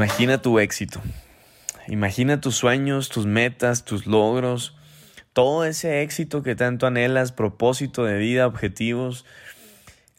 Imagina 0.00 0.40
tu 0.40 0.58
éxito. 0.58 1.02
Imagina 1.86 2.40
tus 2.40 2.56
sueños, 2.56 3.10
tus 3.10 3.26
metas, 3.26 3.84
tus 3.84 4.06
logros, 4.06 4.74
todo 5.34 5.66
ese 5.66 6.00
éxito 6.00 6.42
que 6.42 6.54
tanto 6.54 6.86
anhelas, 6.86 7.32
propósito 7.32 8.06
de 8.06 8.16
vida, 8.16 8.46
objetivos 8.46 9.26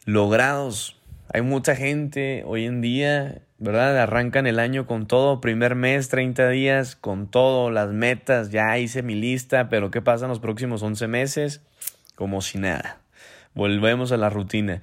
logrados. 0.04 1.00
Hay 1.34 1.42
mucha 1.42 1.74
gente 1.74 2.44
hoy 2.46 2.66
en 2.66 2.80
día, 2.80 3.42
¿verdad? 3.58 3.98
Arrancan 3.98 4.46
el 4.46 4.60
año 4.60 4.86
con 4.86 5.08
todo, 5.08 5.40
primer 5.40 5.74
mes, 5.74 6.08
30 6.08 6.48
días, 6.50 6.94
con 6.94 7.28
todo, 7.28 7.72
las 7.72 7.88
metas, 7.88 8.52
ya 8.52 8.78
hice 8.78 9.02
mi 9.02 9.16
lista, 9.16 9.68
pero 9.68 9.90
¿qué 9.90 10.00
pasa 10.00 10.26
en 10.26 10.28
los 10.28 10.38
próximos 10.38 10.84
11 10.84 11.08
meses? 11.08 11.60
Como 12.14 12.40
si 12.40 12.58
nada. 12.58 13.00
Volvemos 13.52 14.12
a 14.12 14.16
la 14.16 14.30
rutina. 14.30 14.80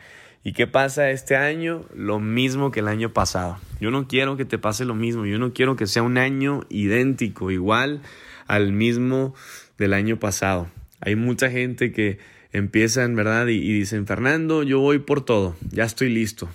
¿Y 0.50 0.54
qué 0.54 0.66
pasa 0.66 1.12
este 1.12 1.36
año? 1.36 1.86
Lo 1.94 2.20
mismo 2.20 2.72
que 2.72 2.80
el 2.80 2.88
año 2.88 3.14
pasado. 3.14 3.60
Yo 3.80 3.92
no 3.92 4.08
quiero 4.08 4.36
que 4.36 4.46
te 4.46 4.58
pase 4.58 4.84
lo 4.84 4.96
mismo. 4.96 5.28
Yo 5.28 5.38
no 5.38 5.54
quiero 5.54 5.76
que 5.76 5.86
sea 5.86 6.02
un 6.02 6.18
año 6.18 6.62
idéntico, 6.70 7.52
igual 7.52 8.02
al 8.48 8.72
mismo 8.72 9.36
del 9.78 9.94
año 9.94 10.18
pasado. 10.18 10.68
Hay 11.02 11.16
mucha 11.16 11.52
gente 11.52 11.92
que 11.92 12.18
empiezan, 12.52 13.16
¿verdad? 13.16 13.46
Y, 13.46 13.58
y, 13.58 13.74
dicen, 13.74 14.08
Fernando, 14.08 14.64
yo 14.64 14.80
voy 14.80 14.98
por 14.98 15.24
todo, 15.24 15.56
ya 15.70 15.84
estoy 15.84 16.10
listo, 16.10 16.50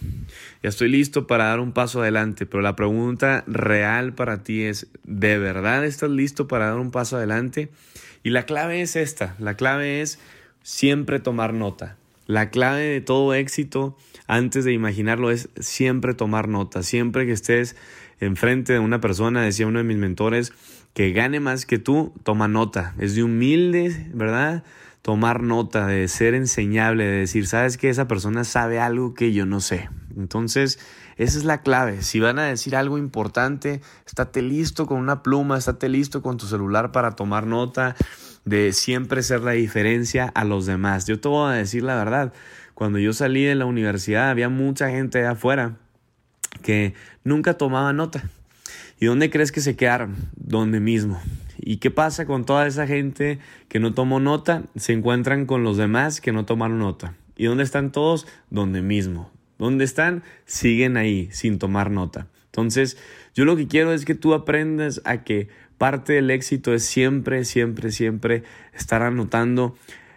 ya 0.60 0.70
estoy 0.70 0.88
listo 0.88 1.28
para 1.28 1.44
dar 1.44 1.60
un 1.60 1.70
paso 1.70 2.02
adelante, 2.02 2.46
pero 2.46 2.64
la 2.64 2.74
pregunta 2.74 3.44
real 3.46 4.12
para 4.12 4.42
ti 4.42 4.62
es, 4.62 4.88
¿de 5.04 5.38
verdad 5.38 5.84
estás 5.84 6.10
listo 6.10 6.48
para 6.48 6.66
dar 6.66 6.80
un 6.80 6.90
paso 6.90 7.16
adelante? 7.16 7.70
Y 8.24 8.30
la 8.30 8.44
clave 8.44 8.82
es 8.82 8.96
esta, 8.96 9.36
la 9.38 9.54
clave 9.54 10.00
es 10.00 10.18
siempre 10.64 11.20
tomar 11.20 11.54
nota. 11.54 11.96
La 12.26 12.50
clave 12.50 12.82
de 12.82 13.00
todo 13.00 13.34
éxito, 13.34 13.96
antes 14.26 14.64
de 14.64 14.72
imaginarlo, 14.72 15.30
es 15.30 15.50
siempre 15.58 16.14
tomar 16.14 16.48
nota. 16.48 16.82
Siempre 16.82 17.26
que 17.26 17.32
estés 17.32 17.76
enfrente 18.18 18.72
de 18.72 18.78
una 18.78 19.00
persona, 19.00 19.42
decía 19.42 19.66
uno 19.66 19.78
de 19.78 19.84
mis 19.84 19.98
mentores, 19.98 20.52
que 20.94 21.12
gane 21.12 21.40
más 21.40 21.66
que 21.66 21.78
tú, 21.78 22.14
toma 22.22 22.48
nota. 22.48 22.94
Es 22.98 23.14
de 23.14 23.24
humilde, 23.24 24.10
¿verdad? 24.14 24.64
Tomar 25.02 25.42
nota, 25.42 25.86
de 25.86 26.08
ser 26.08 26.34
enseñable, 26.34 27.04
de 27.04 27.18
decir, 27.18 27.46
sabes 27.46 27.76
que 27.76 27.90
esa 27.90 28.08
persona 28.08 28.44
sabe 28.44 28.80
algo 28.80 29.12
que 29.12 29.34
yo 29.34 29.44
no 29.44 29.60
sé. 29.60 29.90
Entonces, 30.16 30.78
esa 31.16 31.36
es 31.36 31.44
la 31.44 31.60
clave. 31.60 32.00
Si 32.02 32.20
van 32.20 32.38
a 32.38 32.44
decir 32.44 32.74
algo 32.74 32.96
importante, 32.96 33.82
estate 34.06 34.40
listo 34.40 34.86
con 34.86 34.98
una 34.98 35.22
pluma, 35.22 35.58
estate 35.58 35.90
listo 35.90 36.22
con 36.22 36.38
tu 36.38 36.46
celular 36.46 36.90
para 36.90 37.16
tomar 37.16 37.46
nota 37.46 37.96
de 38.44 38.72
siempre 38.72 39.22
ser 39.22 39.40
la 39.40 39.52
diferencia 39.52 40.26
a 40.34 40.44
los 40.44 40.66
demás. 40.66 41.06
Yo 41.06 41.20
te 41.20 41.28
voy 41.28 41.52
a 41.52 41.56
decir 41.56 41.82
la 41.82 41.96
verdad, 41.96 42.32
cuando 42.74 42.98
yo 42.98 43.12
salí 43.12 43.44
de 43.44 43.54
la 43.54 43.66
universidad 43.66 44.30
había 44.30 44.48
mucha 44.48 44.90
gente 44.90 45.18
de 45.18 45.26
afuera 45.26 45.76
que 46.62 46.94
nunca 47.22 47.54
tomaba 47.54 47.92
nota. 47.92 48.24
¿Y 49.00 49.06
dónde 49.06 49.30
crees 49.30 49.52
que 49.52 49.60
se 49.60 49.76
quedaron? 49.76 50.14
Donde 50.36 50.80
mismo. 50.80 51.20
¿Y 51.58 51.78
qué 51.78 51.90
pasa 51.90 52.26
con 52.26 52.44
toda 52.44 52.66
esa 52.66 52.86
gente 52.86 53.38
que 53.68 53.80
no 53.80 53.94
tomó 53.94 54.20
nota? 54.20 54.62
Se 54.76 54.92
encuentran 54.92 55.46
con 55.46 55.64
los 55.64 55.76
demás 55.76 56.20
que 56.20 56.32
no 56.32 56.44
tomaron 56.44 56.78
nota. 56.78 57.14
¿Y 57.36 57.46
dónde 57.46 57.64
están 57.64 57.90
todos? 57.90 58.26
Donde 58.50 58.82
mismo. 58.82 59.30
¿Dónde 59.58 59.84
están? 59.84 60.22
Siguen 60.46 60.96
ahí 60.96 61.28
sin 61.32 61.58
tomar 61.58 61.90
nota. 61.90 62.28
Entonces, 62.46 62.96
yo 63.34 63.44
lo 63.44 63.56
que 63.56 63.66
quiero 63.66 63.92
es 63.92 64.04
que 64.04 64.14
tú 64.14 64.34
aprendas 64.34 65.00
a 65.04 65.24
que 65.24 65.48
parte 65.78 66.14
del 66.14 66.30
éxito 66.30 66.72
es 66.72 66.84
siempre, 66.84 67.44
siempre, 67.44 67.90
siempre 67.90 68.42
estar 68.72 69.02
anotando. 69.02 69.76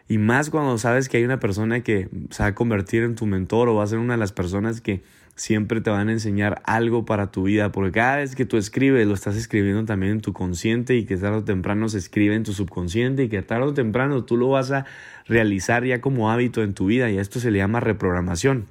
Y 0.09 0.17
más 0.17 0.49
cuando 0.49 0.77
sabes 0.77 1.09
que 1.09 1.17
hay 1.17 1.25
una 1.25 1.39
persona 1.39 1.81
que 1.81 2.09
se 2.29 2.43
va 2.43 2.49
a 2.49 2.55
convertir 2.55 3.03
en 3.03 3.15
tu 3.15 3.25
mentor 3.25 3.67
o 3.69 3.75
va 3.75 3.83
a 3.83 3.87
ser 3.87 3.99
una 3.99 4.13
de 4.13 4.19
las 4.19 4.31
personas 4.31 4.79
que 4.79 5.01
siempre 5.35 5.81
te 5.81 5.89
van 5.89 6.09
a 6.09 6.11
enseñar 6.13 6.61
algo 6.65 7.05
para 7.05 7.31
tu 7.31 7.43
vida. 7.43 7.71
Porque 7.71 7.91
cada 7.91 8.17
vez 8.17 8.35
que 8.35 8.45
tú 8.45 8.57
escribes, 8.57 9.07
lo 9.07 9.13
estás 9.13 9.35
escribiendo 9.35 9.85
también 9.85 10.13
en 10.13 10.21
tu 10.21 10.33
consciente 10.33 10.95
y 10.95 11.05
que 11.05 11.17
tarde 11.17 11.37
o 11.37 11.43
temprano 11.43 11.89
se 11.89 11.97
escribe 11.97 12.35
en 12.35 12.43
tu 12.43 12.53
subconsciente 12.53 13.23
y 13.23 13.29
que 13.29 13.41
tarde 13.41 13.65
o 13.65 13.73
temprano 13.73 14.23
tú 14.23 14.37
lo 14.37 14.49
vas 14.49 14.71
a 14.71 14.85
realizar 15.27 15.85
ya 15.85 16.01
como 16.01 16.31
hábito 16.31 16.63
en 16.63 16.73
tu 16.73 16.87
vida. 16.87 17.09
Y 17.09 17.17
esto 17.17 17.39
se 17.39 17.51
le 17.51 17.59
llama 17.59 17.79
reprogramación. 17.79 18.67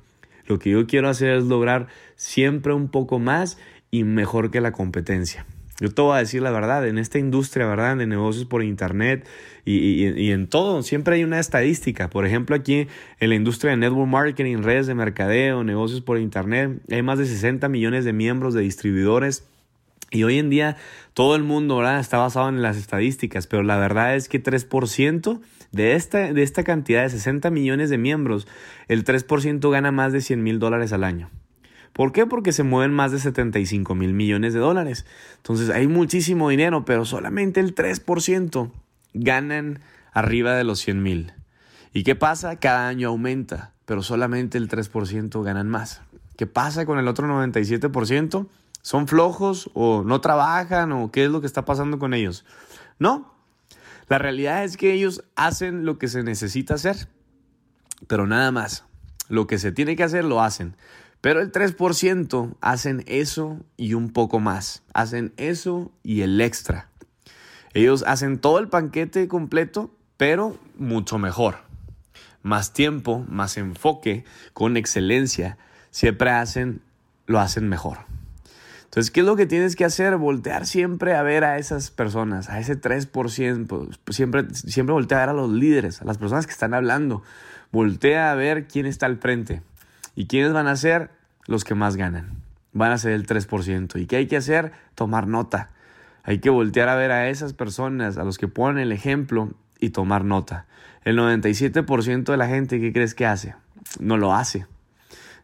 Lo 0.46 0.58
que 0.58 0.70
yo 0.70 0.86
quiero 0.86 1.08
hacer 1.08 1.30
es 1.36 1.44
lograr 1.44 1.88
siempre 2.14 2.72
un 2.72 2.88
poco 2.88 3.18
más 3.18 3.58
y 3.90 4.04
mejor 4.04 4.50
que 4.50 4.60
la 4.60 4.72
competencia. 4.72 5.46
Yo 5.80 5.90
te 5.90 6.00
voy 6.00 6.16
a 6.16 6.20
decir 6.20 6.40
la 6.40 6.50
verdad, 6.50 6.86
en 6.86 6.96
esta 6.96 7.18
industria, 7.18 7.66
¿verdad? 7.66 7.96
De 7.96 8.06
negocios 8.06 8.46
por 8.46 8.62
internet 8.62 9.28
y, 9.64 10.06
y, 10.08 10.30
en 10.30 10.46
todo, 10.46 10.82
siempre 10.82 11.16
hay 11.16 11.24
una 11.24 11.38
estadística. 11.38 12.08
Por 12.08 12.24
ejemplo, 12.24 12.56
aquí 12.56 12.86
en 13.20 13.28
la 13.28 13.34
industria 13.34 13.72
de 13.72 13.76
network 13.76 14.08
marketing, 14.08 14.62
redes 14.62 14.86
de 14.86 14.94
mercadeo, 14.94 15.64
negocios 15.64 16.00
por 16.00 16.18
internet, 16.18 16.80
hay 16.90 17.02
más 17.02 17.18
de 17.18 17.26
60 17.26 17.68
millones 17.68 18.04
de 18.04 18.12
miembros 18.12 18.54
de 18.54 18.62
distribuidores. 18.62 19.46
Y 20.10 20.22
hoy 20.22 20.38
en 20.38 20.50
día 20.50 20.76
todo 21.14 21.34
el 21.34 21.42
mundo 21.42 21.76
¿verdad? 21.78 21.98
está 21.98 22.18
basado 22.18 22.48
en 22.48 22.62
las 22.62 22.76
estadísticas, 22.76 23.46
pero 23.46 23.62
la 23.62 23.76
verdad 23.76 24.14
es 24.14 24.28
que 24.28 24.42
3% 24.42 25.40
de 25.72 25.94
esta, 25.94 26.32
de 26.32 26.42
esta 26.42 26.64
cantidad 26.64 27.02
de 27.02 27.10
60 27.10 27.50
millones 27.50 27.90
de 27.90 27.98
miembros, 27.98 28.46
el 28.88 29.04
3% 29.04 29.70
gana 29.70 29.92
más 29.92 30.12
de 30.12 30.20
100 30.20 30.42
mil 30.42 30.58
dólares 30.58 30.92
al 30.92 31.04
año. 31.04 31.28
¿Por 31.92 32.12
qué? 32.12 32.26
Porque 32.26 32.52
se 32.52 32.62
mueven 32.62 32.92
más 32.92 33.12
de 33.12 33.18
75 33.18 33.94
mil 33.94 34.12
millones 34.12 34.52
de 34.54 34.60
dólares. 34.60 35.06
Entonces 35.36 35.70
hay 35.70 35.86
muchísimo 35.86 36.48
dinero, 36.50 36.84
pero 36.84 37.04
solamente 37.04 37.60
el 37.60 37.74
3% 37.74 38.70
ganan 39.14 39.80
arriba 40.12 40.54
de 40.54 40.64
los 40.64 40.80
100 40.80 41.02
mil. 41.02 41.32
¿Y 41.92 42.04
qué 42.04 42.14
pasa? 42.14 42.56
Cada 42.56 42.88
año 42.88 43.08
aumenta, 43.08 43.72
pero 43.86 44.02
solamente 44.02 44.58
el 44.58 44.68
3% 44.68 45.42
ganan 45.42 45.68
más. 45.68 46.02
¿Qué 46.36 46.46
pasa 46.46 46.84
con 46.84 46.98
el 46.98 47.08
otro 47.08 47.26
97%? 47.26 48.46
¿Son 48.82 49.08
flojos 49.08 49.70
o 49.74 50.04
no 50.04 50.20
trabajan 50.20 50.92
o 50.92 51.10
qué 51.10 51.24
es 51.24 51.30
lo 51.30 51.40
que 51.40 51.46
está 51.46 51.64
pasando 51.64 51.98
con 51.98 52.14
ellos? 52.14 52.44
No. 52.98 53.34
La 54.08 54.18
realidad 54.18 54.62
es 54.62 54.76
que 54.76 54.92
ellos 54.92 55.24
hacen 55.34 55.84
lo 55.84 55.98
que 55.98 56.08
se 56.08 56.22
necesita 56.22 56.74
hacer, 56.74 57.08
pero 58.06 58.26
nada 58.26 58.52
más. 58.52 58.84
Lo 59.28 59.46
que 59.46 59.58
se 59.58 59.72
tiene 59.72 59.96
que 59.96 60.04
hacer 60.04 60.24
lo 60.24 60.40
hacen. 60.40 60.76
Pero 61.26 61.40
el 61.40 61.50
3% 61.50 62.54
hacen 62.60 63.02
eso 63.08 63.58
y 63.76 63.94
un 63.94 64.12
poco 64.12 64.38
más. 64.38 64.84
Hacen 64.94 65.32
eso 65.36 65.90
y 66.04 66.20
el 66.20 66.40
extra. 66.40 66.88
Ellos 67.74 68.04
hacen 68.06 68.38
todo 68.38 68.60
el 68.60 68.68
panquete 68.68 69.26
completo, 69.26 69.90
pero 70.16 70.56
mucho 70.78 71.18
mejor. 71.18 71.56
Más 72.44 72.72
tiempo, 72.72 73.24
más 73.28 73.56
enfoque, 73.56 74.24
con 74.52 74.76
excelencia. 74.76 75.58
Siempre 75.90 76.30
hacen, 76.30 76.80
lo 77.26 77.40
hacen 77.40 77.68
mejor. 77.68 77.98
Entonces, 78.84 79.10
¿qué 79.10 79.18
es 79.18 79.26
lo 79.26 79.34
que 79.34 79.46
tienes 79.46 79.74
que 79.74 79.84
hacer? 79.84 80.18
Voltear 80.18 80.64
siempre 80.64 81.16
a 81.16 81.24
ver 81.24 81.42
a 81.42 81.58
esas 81.58 81.90
personas, 81.90 82.50
a 82.50 82.60
ese 82.60 82.80
3%. 82.80 83.98
Siempre, 84.10 84.44
siempre 84.54 84.92
voltea 84.92 85.24
a 85.24 85.30
a 85.30 85.32
los 85.32 85.50
líderes, 85.50 86.00
a 86.00 86.04
las 86.04 86.18
personas 86.18 86.46
que 86.46 86.52
están 86.52 86.72
hablando. 86.72 87.24
Voltea 87.72 88.30
a 88.30 88.36
ver 88.36 88.68
quién 88.68 88.86
está 88.86 89.06
al 89.06 89.18
frente. 89.18 89.62
¿Y 90.14 90.28
quiénes 90.28 90.52
van 90.52 90.68
a 90.68 90.76
ser? 90.76 91.15
Los 91.46 91.64
que 91.64 91.74
más 91.74 91.96
ganan. 91.96 92.42
Van 92.72 92.92
a 92.92 92.98
ser 92.98 93.12
el 93.12 93.26
3%. 93.26 94.00
¿Y 94.00 94.06
qué 94.06 94.16
hay 94.16 94.26
que 94.26 94.36
hacer? 94.36 94.72
Tomar 94.94 95.26
nota. 95.26 95.70
Hay 96.22 96.40
que 96.40 96.50
voltear 96.50 96.88
a 96.88 96.96
ver 96.96 97.12
a 97.12 97.28
esas 97.28 97.52
personas, 97.52 98.18
a 98.18 98.24
los 98.24 98.36
que 98.36 98.48
ponen 98.48 98.82
el 98.82 98.92
ejemplo 98.92 99.52
y 99.78 99.90
tomar 99.90 100.24
nota. 100.24 100.66
El 101.04 101.16
97% 101.18 102.24
de 102.24 102.36
la 102.36 102.48
gente, 102.48 102.80
¿qué 102.80 102.92
crees 102.92 103.14
que 103.14 103.26
hace? 103.26 103.54
No 104.00 104.16
lo 104.16 104.34
hace. 104.34 104.66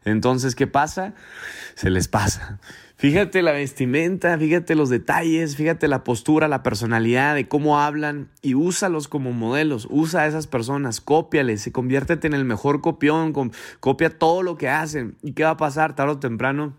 Entonces, 0.03 0.55
¿qué 0.55 0.67
pasa? 0.67 1.13
Se 1.75 1.89
les 1.89 2.07
pasa. 2.09 2.59
Fíjate 3.03 3.41
la 3.41 3.51
vestimenta, 3.51 4.37
fíjate 4.37 4.75
los 4.75 4.87
detalles, 4.87 5.57
fíjate 5.57 5.89
la 5.89 6.05
postura, 6.05 6.47
la 6.47 6.63
personalidad, 6.63 7.35
de 7.35 7.49
cómo 7.49 7.77
hablan 7.77 8.29
y 8.41 8.53
úsalos 8.53 9.09
como 9.09 9.33
modelos. 9.33 9.89
Usa 9.89 10.21
a 10.21 10.27
esas 10.27 10.47
personas, 10.47 11.01
cópiales, 11.01 11.69
conviértete 11.73 12.27
en 12.27 12.33
el 12.33 12.45
mejor 12.45 12.79
copión, 12.79 13.33
copia 13.81 14.17
todo 14.17 14.41
lo 14.41 14.55
que 14.55 14.69
hacen. 14.69 15.17
¿Y 15.21 15.33
qué 15.33 15.43
va 15.43 15.49
a 15.49 15.57
pasar 15.57 15.97
tarde 15.97 16.13
o 16.13 16.19
temprano? 16.19 16.77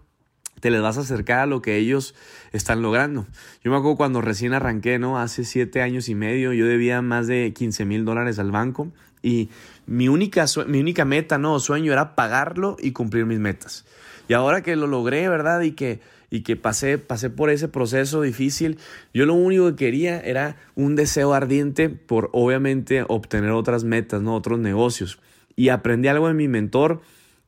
te 0.60 0.70
les 0.70 0.80
vas 0.80 0.96
a 0.96 1.02
acercar 1.02 1.40
a 1.40 1.46
lo 1.46 1.60
que 1.60 1.76
ellos 1.76 2.14
están 2.52 2.80
logrando. 2.80 3.26
Yo 3.62 3.70
me 3.70 3.76
acuerdo 3.76 3.98
cuando 3.98 4.22
recién 4.22 4.54
arranqué, 4.54 4.98
¿no? 4.98 5.18
Hace 5.18 5.44
siete 5.44 5.82
años 5.82 6.08
y 6.08 6.14
medio, 6.14 6.54
yo 6.54 6.66
debía 6.66 7.02
más 7.02 7.26
de 7.26 7.52
15 7.54 7.84
mil 7.84 8.06
dólares 8.06 8.38
al 8.38 8.50
banco 8.50 8.90
y 9.20 9.50
mi 9.86 10.08
única, 10.08 10.46
mi 10.66 10.80
única 10.80 11.04
meta, 11.04 11.36
no, 11.36 11.60
sueño 11.60 11.92
era 11.92 12.14
pagarlo 12.14 12.78
y 12.80 12.92
cumplir 12.92 13.26
mis 13.26 13.40
metas. 13.40 13.84
Y 14.26 14.32
ahora 14.32 14.62
que 14.62 14.74
lo 14.76 14.86
logré, 14.86 15.28
¿verdad? 15.28 15.60
Y 15.60 15.72
que, 15.72 16.00
y 16.34 16.40
que 16.40 16.56
pasé, 16.56 16.98
pasé 16.98 17.30
por 17.30 17.48
ese 17.48 17.68
proceso 17.68 18.20
difícil, 18.20 18.78
yo 19.12 19.24
lo 19.24 19.34
único 19.34 19.70
que 19.70 19.76
quería 19.76 20.18
era 20.18 20.56
un 20.74 20.96
deseo 20.96 21.32
ardiente 21.32 21.88
por 21.88 22.28
obviamente 22.32 23.04
obtener 23.06 23.52
otras 23.52 23.84
metas, 23.84 24.20
¿no? 24.20 24.34
Otros 24.34 24.58
negocios. 24.58 25.20
Y 25.54 25.68
aprendí 25.68 26.08
algo 26.08 26.26
de 26.26 26.34
mi 26.34 26.48
mentor 26.48 27.02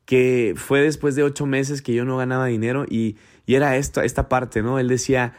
que 0.04 0.54
fue 0.56 0.82
después 0.82 1.16
de 1.16 1.24
ocho 1.24 1.46
meses 1.46 1.82
que 1.82 1.94
yo 1.94 2.04
no 2.04 2.16
ganaba 2.16 2.46
dinero 2.46 2.84
y, 2.88 3.16
y 3.44 3.56
era 3.56 3.76
esta, 3.76 4.04
esta 4.04 4.28
parte, 4.28 4.62
¿no? 4.62 4.78
Él 4.78 4.86
decía, 4.86 5.32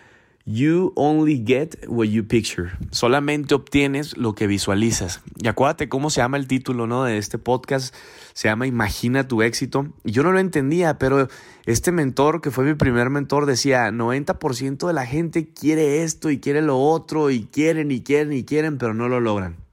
You 0.49 0.93
only 0.95 1.43
get 1.45 1.75
what 1.89 2.05
you 2.05 2.25
picture. 2.25 2.71
Solamente 2.91 3.53
obtienes 3.53 4.15
lo 4.15 4.33
que 4.33 4.47
visualizas. 4.47 5.21
Y 5.35 5.49
acuérdate 5.49 5.89
cómo 5.89 6.09
se 6.09 6.21
llama 6.21 6.37
el 6.37 6.47
título 6.47 6.87
¿no? 6.87 7.03
de 7.03 7.17
este 7.17 7.37
podcast. 7.37 7.93
Se 8.31 8.47
llama 8.47 8.65
Imagina 8.65 9.27
tu 9.27 9.41
éxito. 9.41 9.87
Yo 10.05 10.23
no 10.23 10.31
lo 10.31 10.39
entendía, 10.39 10.97
pero 10.97 11.27
este 11.65 11.91
mentor, 11.91 12.39
que 12.39 12.49
fue 12.49 12.63
mi 12.63 12.75
primer 12.75 13.09
mentor, 13.09 13.45
decía, 13.45 13.89
90% 13.89 14.87
de 14.87 14.93
la 14.93 15.05
gente 15.05 15.49
quiere 15.49 16.03
esto 16.03 16.29
y 16.29 16.39
quiere 16.39 16.61
lo 16.61 16.79
otro 16.79 17.29
y 17.29 17.43
quieren 17.43 17.91
y 17.91 17.99
quieren 17.99 18.31
y 18.31 18.45
quieren, 18.45 18.77
pero 18.77 18.93
no 18.93 19.09
lo 19.09 19.19
logran. 19.19 19.66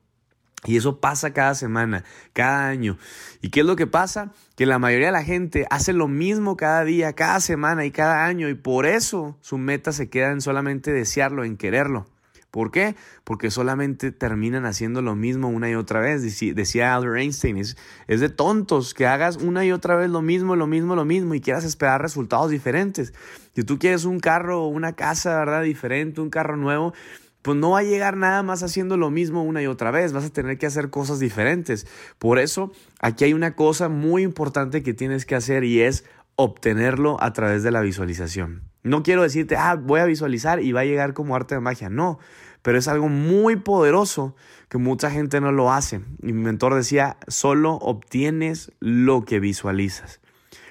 Y 0.65 0.77
eso 0.77 1.01
pasa 1.01 1.33
cada 1.33 1.55
semana, 1.55 2.05
cada 2.33 2.69
año. 2.69 2.97
¿Y 3.43 3.51
qué 3.51 3.61
es 3.61 3.67
lo 3.67 3.77
que 3.77 3.87
pasa? 3.87 4.33
Que 4.57 4.67
la 4.67 4.79
mayoría 4.79 5.07
de 5.07 5.13
la 5.13 5.25
gente 5.25 5.67
hace 5.71 5.93
lo 5.93 6.09
mismo 6.09 6.57
cada 6.57 6.85
día, 6.85 7.13
cada 7.13 7.41
semana 7.41 7.85
y 7.85 7.91
cada 7.91 8.25
año. 8.25 8.49
Y 8.49 8.55
por 8.55 8.87
eso 8.87 9.37
su 9.43 9.59
meta 9.59 9.93
se 9.93 10.09
queda 10.09 10.33
en 10.33 10.41
solamente 10.41 10.93
desearlo, 10.93 11.45
en 11.45 11.57
quererlo. 11.57 12.07
¿Por 12.55 12.71
qué? 12.71 12.95
Porque 13.25 13.51
solamente 13.51 14.13
terminan 14.13 14.65
haciendo 14.65 15.03
lo 15.03 15.17
mismo 15.17 15.49
una 15.49 15.69
y 15.69 15.75
otra 15.75 15.99
vez. 15.99 16.23
Decía 16.55 16.95
Albert 16.95 17.17
Einstein, 17.17 17.57
es, 17.57 17.77
de 18.07 18.29
tontos 18.29 18.95
que 18.95 19.09
hagas 19.09 19.39
una 19.39 19.65
y 19.65 19.73
otra 19.73 19.97
vez 19.97 20.09
lo 20.09 20.23
mismo, 20.23 20.55
lo 20.55 20.69
mismo, 20.69 20.95
lo 20.95 21.05
mismo 21.05 21.35
y 21.35 21.41
quieras 21.41 21.65
esperar 21.65 22.01
resultados 22.01 22.53
diferentes. 22.53 23.13
Si 23.57 23.65
tú 23.65 23.81
quieres 23.81 24.05
un 24.05 24.21
carro 24.21 24.63
o 24.63 24.69
una 24.69 24.93
casa, 24.93 25.37
¿verdad? 25.37 25.65
Diferente, 25.65 26.21
un 26.21 26.31
carro 26.31 26.57
nuevo, 26.57 26.95
pues 27.45 27.59
no 27.59 27.73
va 27.73 27.81
a 27.81 27.83
llegar 27.83 28.17
nada 28.17 28.43
más 28.43 28.63
haciendo 28.63 28.97
lo 28.97 29.11
mismo 29.11 29.43
una 29.43 29.61
y 29.63 29.67
otra 29.67 29.91
vez, 29.91 30.15
vas 30.15 30.25
a 30.25 30.31
tener 30.31 30.57
que 30.57 30.65
hacer 30.65 30.89
cosas 30.89 31.19
diferentes. 31.19 31.87
Por 32.19 32.39
eso, 32.39 32.73
aquí 33.01 33.25
hay 33.25 33.35
una 33.35 33.55
cosa 33.55 33.91
muy 33.91 34.23
importante 34.23 34.83
que 34.83 34.95
tienes 34.95 35.27
que 35.27 35.35
hacer 35.35 35.63
y 35.63 35.83
es 35.83 36.07
obtenerlo 36.37 37.23
a 37.23 37.35
través 37.35 37.63
de 37.63 37.71
la 37.71 37.83
visualización. 37.83 38.63
No 38.83 39.03
quiero 39.03 39.23
decirte, 39.23 39.57
ah, 39.59 39.75
voy 39.75 40.01
a 40.01 40.07
visualizar 40.07 40.63
y 40.63 40.73
va 40.73 40.81
a 40.81 40.85
llegar 40.87 41.13
como 41.13 41.37
arte 41.37 41.55
de 41.55 41.61
magia, 41.61 41.91
no, 41.91 42.19
pero 42.63 42.79
es 42.79 42.89
algo 42.89 43.11
muy 43.11 43.57
poderoso 43.57 44.35
que 44.71 44.79
mucha 44.79 45.11
gente 45.11 45.43
no 45.43 45.53
lo 45.53 45.71
hace. 45.71 46.01
mi 46.23 46.33
mentor 46.33 46.75
decía, 46.75 47.19
solo 47.29 47.75
obtienes 47.75 48.73
lo 48.81 49.27
que 49.27 49.39
visualizas. 49.39 50.23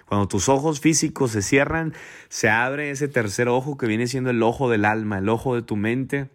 Cuando 0.07 0.27
tus 0.27 0.49
ojos 0.49 0.79
físicos 0.79 1.29
se 1.29 1.43
cierran, 1.43 1.93
se 2.29 2.49
abre 2.49 2.89
ese 2.89 3.07
tercer 3.07 3.47
ojo 3.47 3.77
que 3.77 3.85
viene 3.85 4.07
siendo 4.07 4.31
el 4.31 4.41
ojo 4.41 4.71
del 4.71 4.85
alma, 4.85 5.19
el 5.19 5.29
ojo 5.29 5.53
de 5.53 5.61
tu 5.61 5.75
mente 5.75 6.31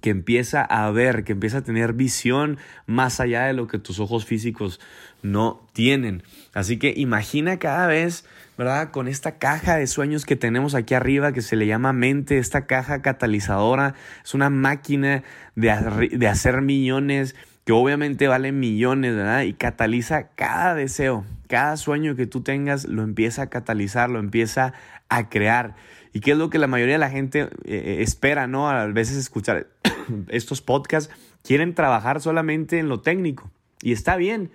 que 0.00 0.10
empieza 0.10 0.62
a 0.62 0.90
ver, 0.90 1.24
que 1.24 1.32
empieza 1.32 1.58
a 1.58 1.62
tener 1.62 1.92
visión 1.92 2.58
más 2.86 3.20
allá 3.20 3.44
de 3.44 3.52
lo 3.52 3.66
que 3.66 3.78
tus 3.78 4.00
ojos 4.00 4.24
físicos 4.24 4.80
no 5.22 5.66
tienen. 5.72 6.22
Así 6.54 6.78
que 6.78 6.92
imagina 6.96 7.58
cada 7.58 7.86
vez, 7.86 8.24
¿verdad? 8.56 8.90
Con 8.90 9.08
esta 9.08 9.38
caja 9.38 9.76
de 9.76 9.86
sueños 9.86 10.24
que 10.24 10.36
tenemos 10.36 10.74
aquí 10.74 10.94
arriba, 10.94 11.32
que 11.32 11.42
se 11.42 11.56
le 11.56 11.66
llama 11.66 11.92
mente, 11.92 12.38
esta 12.38 12.66
caja 12.66 13.02
catalizadora, 13.02 13.94
es 14.24 14.34
una 14.34 14.50
máquina 14.50 15.22
de, 15.54 16.08
de 16.12 16.28
hacer 16.28 16.62
millones, 16.62 17.34
que 17.64 17.72
obviamente 17.72 18.28
vale 18.28 18.52
millones, 18.52 19.16
¿verdad? 19.16 19.42
Y 19.42 19.52
cataliza 19.52 20.28
cada 20.36 20.74
deseo, 20.74 21.24
cada 21.48 21.76
sueño 21.76 22.14
que 22.14 22.26
tú 22.26 22.42
tengas, 22.42 22.84
lo 22.84 23.02
empieza 23.02 23.42
a 23.42 23.46
catalizar, 23.48 24.08
lo 24.08 24.20
empieza 24.20 24.72
a 25.08 25.28
crear. 25.28 25.74
¿Y 26.16 26.20
qué 26.20 26.30
es 26.30 26.38
lo 26.38 26.48
que 26.48 26.56
la 26.56 26.66
mayoría 26.66 26.94
de 26.94 26.98
la 26.98 27.10
gente 27.10 27.40
eh, 27.42 27.48
eh, 27.66 27.96
espera, 28.00 28.46
¿no? 28.46 28.70
A 28.70 28.86
veces 28.86 29.18
escuchar 29.18 29.66
estos 30.28 30.62
podcasts, 30.62 31.12
quieren 31.44 31.74
trabajar 31.74 32.22
solamente 32.22 32.78
en 32.78 32.88
lo 32.88 33.02
técnico. 33.02 33.50
Y 33.82 33.92
está 33.92 34.16
bien. 34.16 34.50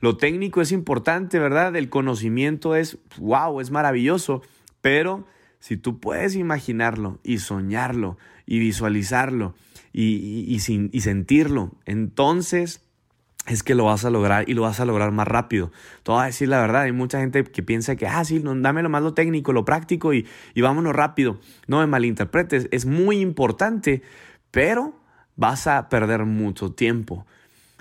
Lo 0.00 0.16
técnico 0.16 0.62
es 0.62 0.72
importante, 0.72 1.38
¿verdad? 1.38 1.76
El 1.76 1.90
conocimiento 1.90 2.74
es, 2.74 2.96
wow, 3.18 3.60
es 3.60 3.70
maravilloso. 3.70 4.40
Pero 4.80 5.26
si 5.58 5.76
tú 5.76 6.00
puedes 6.00 6.36
imaginarlo 6.36 7.18
y 7.22 7.36
soñarlo 7.36 8.16
y 8.46 8.58
visualizarlo 8.58 9.54
y, 9.92 10.56
y 10.56 11.00
sentirlo, 11.02 11.72
entonces 11.84 12.80
es 13.46 13.62
que 13.62 13.74
lo 13.74 13.84
vas 13.84 14.04
a 14.04 14.10
lograr 14.10 14.48
y 14.48 14.54
lo 14.54 14.62
vas 14.62 14.80
a 14.80 14.84
lograr 14.84 15.10
más 15.12 15.28
rápido. 15.28 15.70
Te 16.02 16.12
voy 16.12 16.22
a 16.22 16.26
decir 16.26 16.48
la 16.48 16.60
verdad, 16.60 16.82
hay 16.82 16.92
mucha 16.92 17.20
gente 17.20 17.44
que 17.44 17.62
piensa 17.62 17.96
que, 17.96 18.06
ah, 18.06 18.24
sí, 18.24 18.40
no, 18.40 18.54
lo 18.54 18.88
más 18.88 19.02
lo 19.02 19.14
técnico, 19.14 19.52
lo 19.52 19.64
práctico 19.64 20.14
y, 20.14 20.26
y 20.54 20.60
vámonos 20.60 20.94
rápido. 20.94 21.38
No 21.66 21.80
me 21.80 21.86
malinterpretes, 21.86 22.68
es 22.70 22.86
muy 22.86 23.20
importante, 23.20 24.02
pero 24.50 24.98
vas 25.36 25.66
a 25.66 25.88
perder 25.88 26.24
mucho 26.24 26.72
tiempo. 26.72 27.26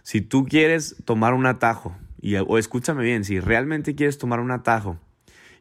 Si 0.02 0.22
tú 0.22 0.46
quieres 0.46 0.98
tomar 1.06 1.34
un 1.34 1.46
atajo, 1.46 1.96
y, 2.22 2.36
o 2.36 2.58
escúchame 2.58 3.04
bien, 3.04 3.24
si 3.24 3.40
realmente 3.40 3.96
quieres 3.96 4.18
tomar 4.18 4.40
un 4.40 4.52
atajo 4.52 4.98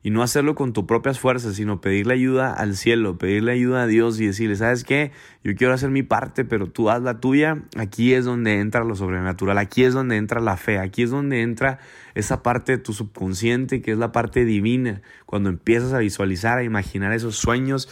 y 0.02 0.10
no 0.10 0.22
hacerlo 0.22 0.54
con 0.54 0.72
tus 0.72 0.84
propias 0.84 1.20
fuerzas, 1.20 1.54
sino 1.54 1.80
pedirle 1.80 2.14
ayuda 2.14 2.52
al 2.52 2.76
cielo, 2.76 3.18
pedirle 3.18 3.52
ayuda 3.52 3.82
a 3.82 3.86
Dios 3.86 4.20
y 4.20 4.26
decirle, 4.26 4.56
¿sabes 4.56 4.82
qué? 4.84 5.12
Yo 5.44 5.54
quiero 5.54 5.72
hacer 5.72 5.90
mi 5.90 6.02
parte, 6.02 6.44
pero 6.44 6.66
tú 6.66 6.90
haz 6.90 7.02
la 7.02 7.20
tuya. 7.20 7.62
Aquí 7.76 8.12
es 8.12 8.24
donde 8.24 8.58
entra 8.58 8.84
lo 8.84 8.96
sobrenatural, 8.96 9.58
aquí 9.58 9.84
es 9.84 9.94
donde 9.94 10.16
entra 10.16 10.40
la 10.40 10.56
fe, 10.56 10.78
aquí 10.78 11.04
es 11.04 11.10
donde 11.10 11.42
entra 11.42 11.78
esa 12.14 12.42
parte 12.42 12.72
de 12.72 12.78
tu 12.78 12.92
subconsciente 12.92 13.80
que 13.80 13.92
es 13.92 13.98
la 13.98 14.12
parte 14.12 14.44
divina, 14.44 15.02
cuando 15.24 15.48
empiezas 15.48 15.92
a 15.92 15.98
visualizar, 15.98 16.58
a 16.58 16.64
imaginar 16.64 17.12
esos 17.12 17.36
sueños. 17.36 17.88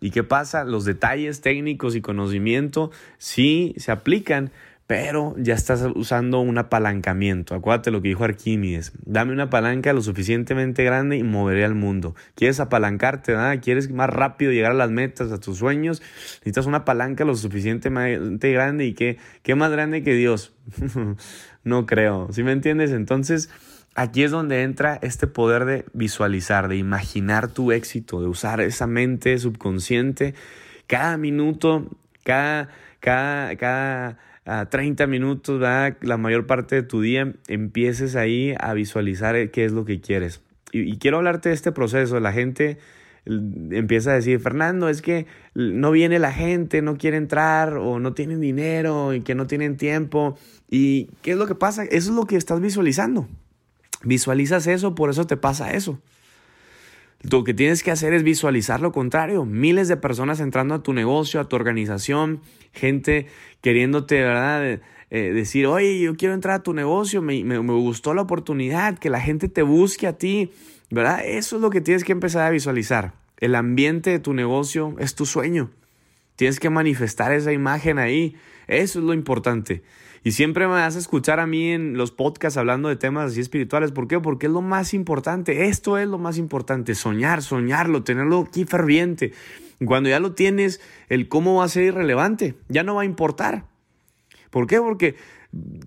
¿Y 0.00 0.10
qué 0.10 0.22
pasa? 0.22 0.64
Los 0.64 0.84
detalles 0.84 1.40
técnicos 1.40 1.96
y 1.96 2.02
conocimiento 2.02 2.90
sí 3.16 3.74
se 3.78 3.90
aplican, 3.90 4.50
pero 4.86 5.34
ya 5.38 5.54
estás 5.54 5.82
usando 5.94 6.40
un 6.40 6.58
apalancamiento. 6.58 7.54
Acuérdate 7.54 7.90
lo 7.90 8.02
que 8.02 8.08
dijo 8.08 8.24
Arquímedes. 8.24 8.92
Dame 9.04 9.32
una 9.32 9.48
palanca 9.48 9.92
lo 9.92 10.02
suficientemente 10.02 10.84
grande 10.84 11.16
y 11.16 11.22
moveré 11.22 11.64
al 11.64 11.74
mundo. 11.74 12.14
¿Quieres 12.34 12.60
apalancarte? 12.60 13.32
¿verdad? 13.32 13.60
¿Quieres 13.62 13.90
más 13.90 14.10
rápido 14.10 14.52
llegar 14.52 14.72
a 14.72 14.74
las 14.74 14.90
metas, 14.90 15.32
a 15.32 15.40
tus 15.40 15.58
sueños? 15.58 16.02
Necesitas 16.36 16.66
una 16.66 16.84
palanca 16.84 17.24
lo 17.24 17.34
suficientemente 17.34 18.52
grande. 18.52 18.84
¿Y 18.84 18.94
qué, 18.94 19.18
qué 19.42 19.54
más 19.54 19.72
grande 19.72 20.02
que 20.02 20.14
Dios? 20.14 20.52
no 21.64 21.86
creo. 21.86 22.28
¿Sí 22.32 22.42
me 22.42 22.52
entiendes? 22.52 22.90
Entonces, 22.90 23.48
aquí 23.94 24.22
es 24.22 24.30
donde 24.30 24.62
entra 24.62 24.98
este 25.00 25.26
poder 25.26 25.64
de 25.64 25.86
visualizar, 25.94 26.68
de 26.68 26.76
imaginar 26.76 27.48
tu 27.48 27.72
éxito, 27.72 28.20
de 28.20 28.28
usar 28.28 28.60
esa 28.60 28.86
mente 28.86 29.38
subconsciente 29.38 30.34
cada 30.86 31.16
minuto, 31.16 31.88
cada, 32.22 32.68
cada, 33.00 33.56
cada 33.56 34.18
a 34.44 34.66
30 34.66 35.06
minutos, 35.06 35.60
la 35.60 36.16
mayor 36.18 36.46
parte 36.46 36.76
de 36.76 36.82
tu 36.82 37.00
día, 37.00 37.32
empieces 37.48 38.16
ahí 38.16 38.54
a 38.58 38.74
visualizar 38.74 39.36
eh, 39.36 39.50
qué 39.50 39.64
es 39.64 39.72
lo 39.72 39.84
que 39.84 40.00
quieres. 40.00 40.42
Y, 40.72 40.98
quiero 40.98 41.18
hablarte 41.18 41.50
de 41.50 41.54
este 41.54 41.72
proceso. 41.72 42.18
La 42.20 42.32
gente 42.32 42.78
empieza 43.24 44.10
a 44.10 44.14
decir, 44.14 44.40
Fernando, 44.40 44.88
es 44.88 45.02
que 45.02 45.26
no 45.54 45.92
viene 45.92 46.18
la 46.18 46.32
gente, 46.32 46.82
no 46.82 46.98
quiere 46.98 47.16
entrar 47.16 47.76
o 47.76 48.00
no 48.00 48.12
tienen 48.12 48.40
dinero 48.40 49.14
y 49.14 49.20
que 49.20 49.34
no 49.34 49.46
tienen 49.46 49.76
tiempo. 49.76 50.36
¿Y 50.68 51.06
qué 51.22 51.32
es 51.32 51.36
lo 51.38 51.46
que 51.46 51.54
pasa? 51.54 51.84
Eso 51.84 52.10
es 52.10 52.16
lo 52.16 52.26
que 52.26 52.36
estás 52.36 52.60
visualizando. 52.60 53.28
Visualizas 54.02 54.66
eso, 54.66 54.94
por 54.94 55.10
eso 55.10 55.26
te 55.26 55.36
pasa 55.36 55.72
eso. 55.72 56.00
Lo 57.30 57.42
que 57.42 57.54
tienes 57.54 57.82
que 57.82 57.90
hacer 57.90 58.12
es 58.12 58.22
visualizar 58.22 58.80
lo 58.80 58.92
contrario. 58.92 59.46
Miles 59.46 59.88
de 59.88 59.96
personas 59.96 60.40
entrando 60.40 60.74
a 60.74 60.82
tu 60.82 60.92
negocio, 60.92 61.40
a 61.40 61.48
tu 61.48 61.56
organización, 61.56 62.40
gente 62.72 63.28
queriéndote, 63.62 64.20
¿verdad? 64.20 64.80
Eh, 65.10 65.32
decir, 65.32 65.66
oye, 65.66 66.00
yo 66.00 66.16
quiero 66.16 66.34
entrar 66.34 66.56
a 66.56 66.62
tu 66.62 66.74
negocio, 66.74 67.22
me, 67.22 67.42
me, 67.44 67.62
me, 67.62 67.72
gustó 67.72 68.12
la 68.12 68.22
oportunidad, 68.22 68.98
que 68.98 69.08
la 69.08 69.20
gente 69.20 69.48
te 69.48 69.62
busque 69.62 70.06
a 70.06 70.18
ti, 70.18 70.50
¿verdad? 70.90 71.24
Eso 71.24 71.56
es 71.56 71.62
lo 71.62 71.70
que 71.70 71.80
tienes 71.80 72.04
que 72.04 72.12
empezar 72.12 72.46
a 72.46 72.50
visualizar. 72.50 73.14
El 73.38 73.54
ambiente 73.54 74.10
de 74.10 74.18
tu 74.18 74.34
negocio 74.34 74.94
es 74.98 75.14
tu 75.14 75.24
sueño. 75.24 75.70
Tienes 76.36 76.60
que 76.60 76.68
manifestar 76.68 77.32
esa 77.32 77.52
imagen 77.52 77.98
ahí. 77.98 78.36
Eso 78.66 78.98
es 78.98 79.04
lo 79.04 79.14
importante. 79.14 79.82
Y 80.26 80.32
siempre 80.32 80.66
me 80.66 80.72
a 80.76 80.86
escuchar 80.88 81.38
a 81.38 81.46
mí 81.46 81.70
en 81.70 81.98
los 81.98 82.10
podcasts 82.10 82.56
hablando 82.56 82.88
de 82.88 82.96
temas 82.96 83.30
así 83.32 83.40
espirituales. 83.40 83.92
¿Por 83.92 84.08
qué? 84.08 84.18
Porque 84.20 84.46
es 84.46 84.52
lo 84.52 84.62
más 84.62 84.94
importante. 84.94 85.66
Esto 85.66 85.98
es 85.98 86.08
lo 86.08 86.16
más 86.16 86.38
importante. 86.38 86.94
Soñar, 86.94 87.42
soñarlo, 87.42 88.04
tenerlo 88.04 88.46
aquí 88.48 88.64
ferviente. 88.64 89.34
Cuando 89.84 90.08
ya 90.08 90.20
lo 90.20 90.32
tienes, 90.32 90.80
el 91.10 91.28
cómo 91.28 91.56
va 91.56 91.64
a 91.64 91.68
ser 91.68 91.84
irrelevante. 91.84 92.54
Ya 92.70 92.82
no 92.84 92.94
va 92.94 93.02
a 93.02 93.04
importar. 93.04 93.66
¿Por 94.48 94.66
qué? 94.66 94.78
Porque 94.78 95.14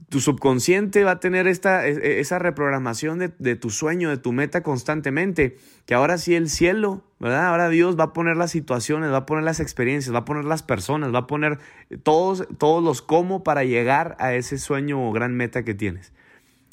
tu 0.09 0.19
subconsciente 0.19 1.03
va 1.03 1.11
a 1.11 1.19
tener 1.19 1.47
esta, 1.47 1.87
e, 1.87 1.93
e, 1.93 2.19
esa 2.19 2.39
reprogramación 2.39 3.19
de, 3.19 3.31
de, 3.39 3.55
tu 3.55 3.69
sueño, 3.69 4.09
de 4.09 4.17
tu 4.17 4.31
meta 4.31 4.63
constantemente, 4.63 5.57
que 5.85 5.93
ahora 5.93 6.17
sí 6.17 6.35
el 6.35 6.49
cielo, 6.49 7.03
¿verdad? 7.19 7.47
Ahora 7.47 7.69
Dios 7.69 7.99
va 7.99 8.05
a 8.05 8.13
poner 8.13 8.37
las 8.37 8.51
situaciones, 8.51 9.11
va 9.11 9.17
a 9.17 9.25
poner 9.25 9.43
las 9.43 9.59
experiencias, 9.59 10.13
va 10.13 10.19
a 10.19 10.25
poner 10.25 10.45
las 10.45 10.63
personas, 10.63 11.13
va 11.13 11.19
a 11.19 11.27
poner 11.27 11.59
todos, 12.03 12.47
todos 12.57 12.83
los 12.83 13.01
cómo 13.01 13.43
para 13.43 13.63
llegar 13.63 14.15
a 14.19 14.33
ese 14.33 14.57
sueño 14.57 15.07
o 15.07 15.11
gran 15.11 15.35
meta 15.35 15.63
que 15.63 15.73
tienes. 15.73 16.13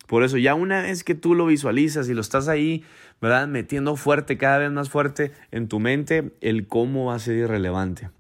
Por 0.06 0.22
eso 0.22 0.36
ya 0.36 0.54
una 0.54 0.82
vez 0.82 1.02
que 1.02 1.14
tú 1.14 1.34
lo 1.34 1.46
visualizas 1.46 2.08
y 2.08 2.14
lo 2.14 2.20
estás 2.20 2.48
ahí, 2.48 2.84
¿verdad? 3.20 3.48
Metiendo 3.48 3.96
fuerte, 3.96 4.36
cada 4.36 4.58
vez 4.58 4.70
más 4.70 4.90
fuerte 4.90 5.32
en 5.50 5.68
tu 5.68 5.80
mente, 5.80 6.32
el 6.40 6.66
cómo 6.66 7.06
va 7.06 7.14
a 7.14 7.18
ser 7.18 7.36
irrelevante. 7.36 8.10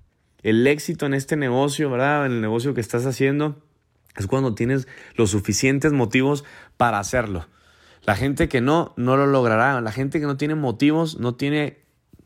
El 0.42 0.66
éxito 0.66 1.06
en 1.06 1.14
este 1.14 1.36
negocio, 1.36 1.90
¿verdad? 1.90 2.26
En 2.26 2.32
el 2.32 2.40
negocio 2.40 2.74
que 2.74 2.80
estás 2.80 3.06
haciendo, 3.06 3.62
es 4.16 4.26
cuando 4.26 4.54
tienes 4.54 4.86
los 5.16 5.30
suficientes 5.30 5.92
motivos 5.92 6.44
para 6.76 6.98
hacerlo. 6.98 7.46
La 8.04 8.16
gente 8.16 8.48
que 8.48 8.60
no, 8.60 8.92
no 8.96 9.16
lo 9.16 9.26
logrará. 9.26 9.80
La 9.80 9.92
gente 9.92 10.20
que 10.20 10.26
no 10.26 10.36
tiene 10.36 10.54
motivos 10.54 11.18
no 11.18 11.34
tiene, 11.34 11.78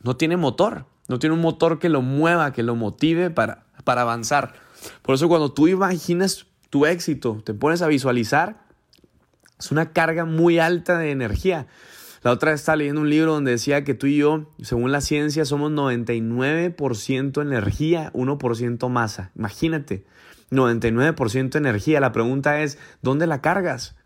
no 0.02 0.16
tiene 0.16 0.36
motor. 0.36 0.86
no 1.08 1.18
tiene 1.18 1.34
un 1.34 1.40
motor 1.40 1.78
que 1.78 1.88
lo 1.88 2.02
mueva, 2.02 2.52
que 2.52 2.62
lo 2.62 2.74
motive 2.74 3.30
para, 3.30 3.64
para 3.84 4.02
avanzar. 4.02 4.54
Por 5.02 5.14
eso 5.14 5.28
cuando 5.28 5.52
tú 5.52 5.68
imaginas 5.68 6.46
tu 6.70 6.84
éxito, 6.84 7.40
te 7.44 7.54
pones 7.54 7.80
a 7.80 7.88
visualizar, 7.88 8.62
es 9.58 9.72
una 9.72 9.92
carga 9.92 10.24
muy 10.24 10.58
alta 10.58 10.98
de 10.98 11.10
energía. 11.10 11.66
La 12.22 12.32
otra 12.32 12.50
vez 12.50 12.60
estaba 12.60 12.76
leyendo 12.76 13.00
un 13.00 13.10
libro 13.10 13.32
donde 13.32 13.52
decía 13.52 13.84
que 13.84 13.94
tú 13.94 14.06
y 14.06 14.16
yo, 14.16 14.50
según 14.62 14.92
la 14.92 15.00
ciencia, 15.00 15.44
somos 15.44 15.70
99% 15.72 17.42
energía, 17.42 18.12
1% 18.12 18.88
masa. 18.88 19.30
Imagínate, 19.36 20.04
99% 20.50 21.56
energía. 21.56 22.00
La 22.00 22.12
pregunta 22.12 22.60
es, 22.62 22.78
¿dónde 23.02 23.26
la 23.26 23.40
cargas? 23.40 23.96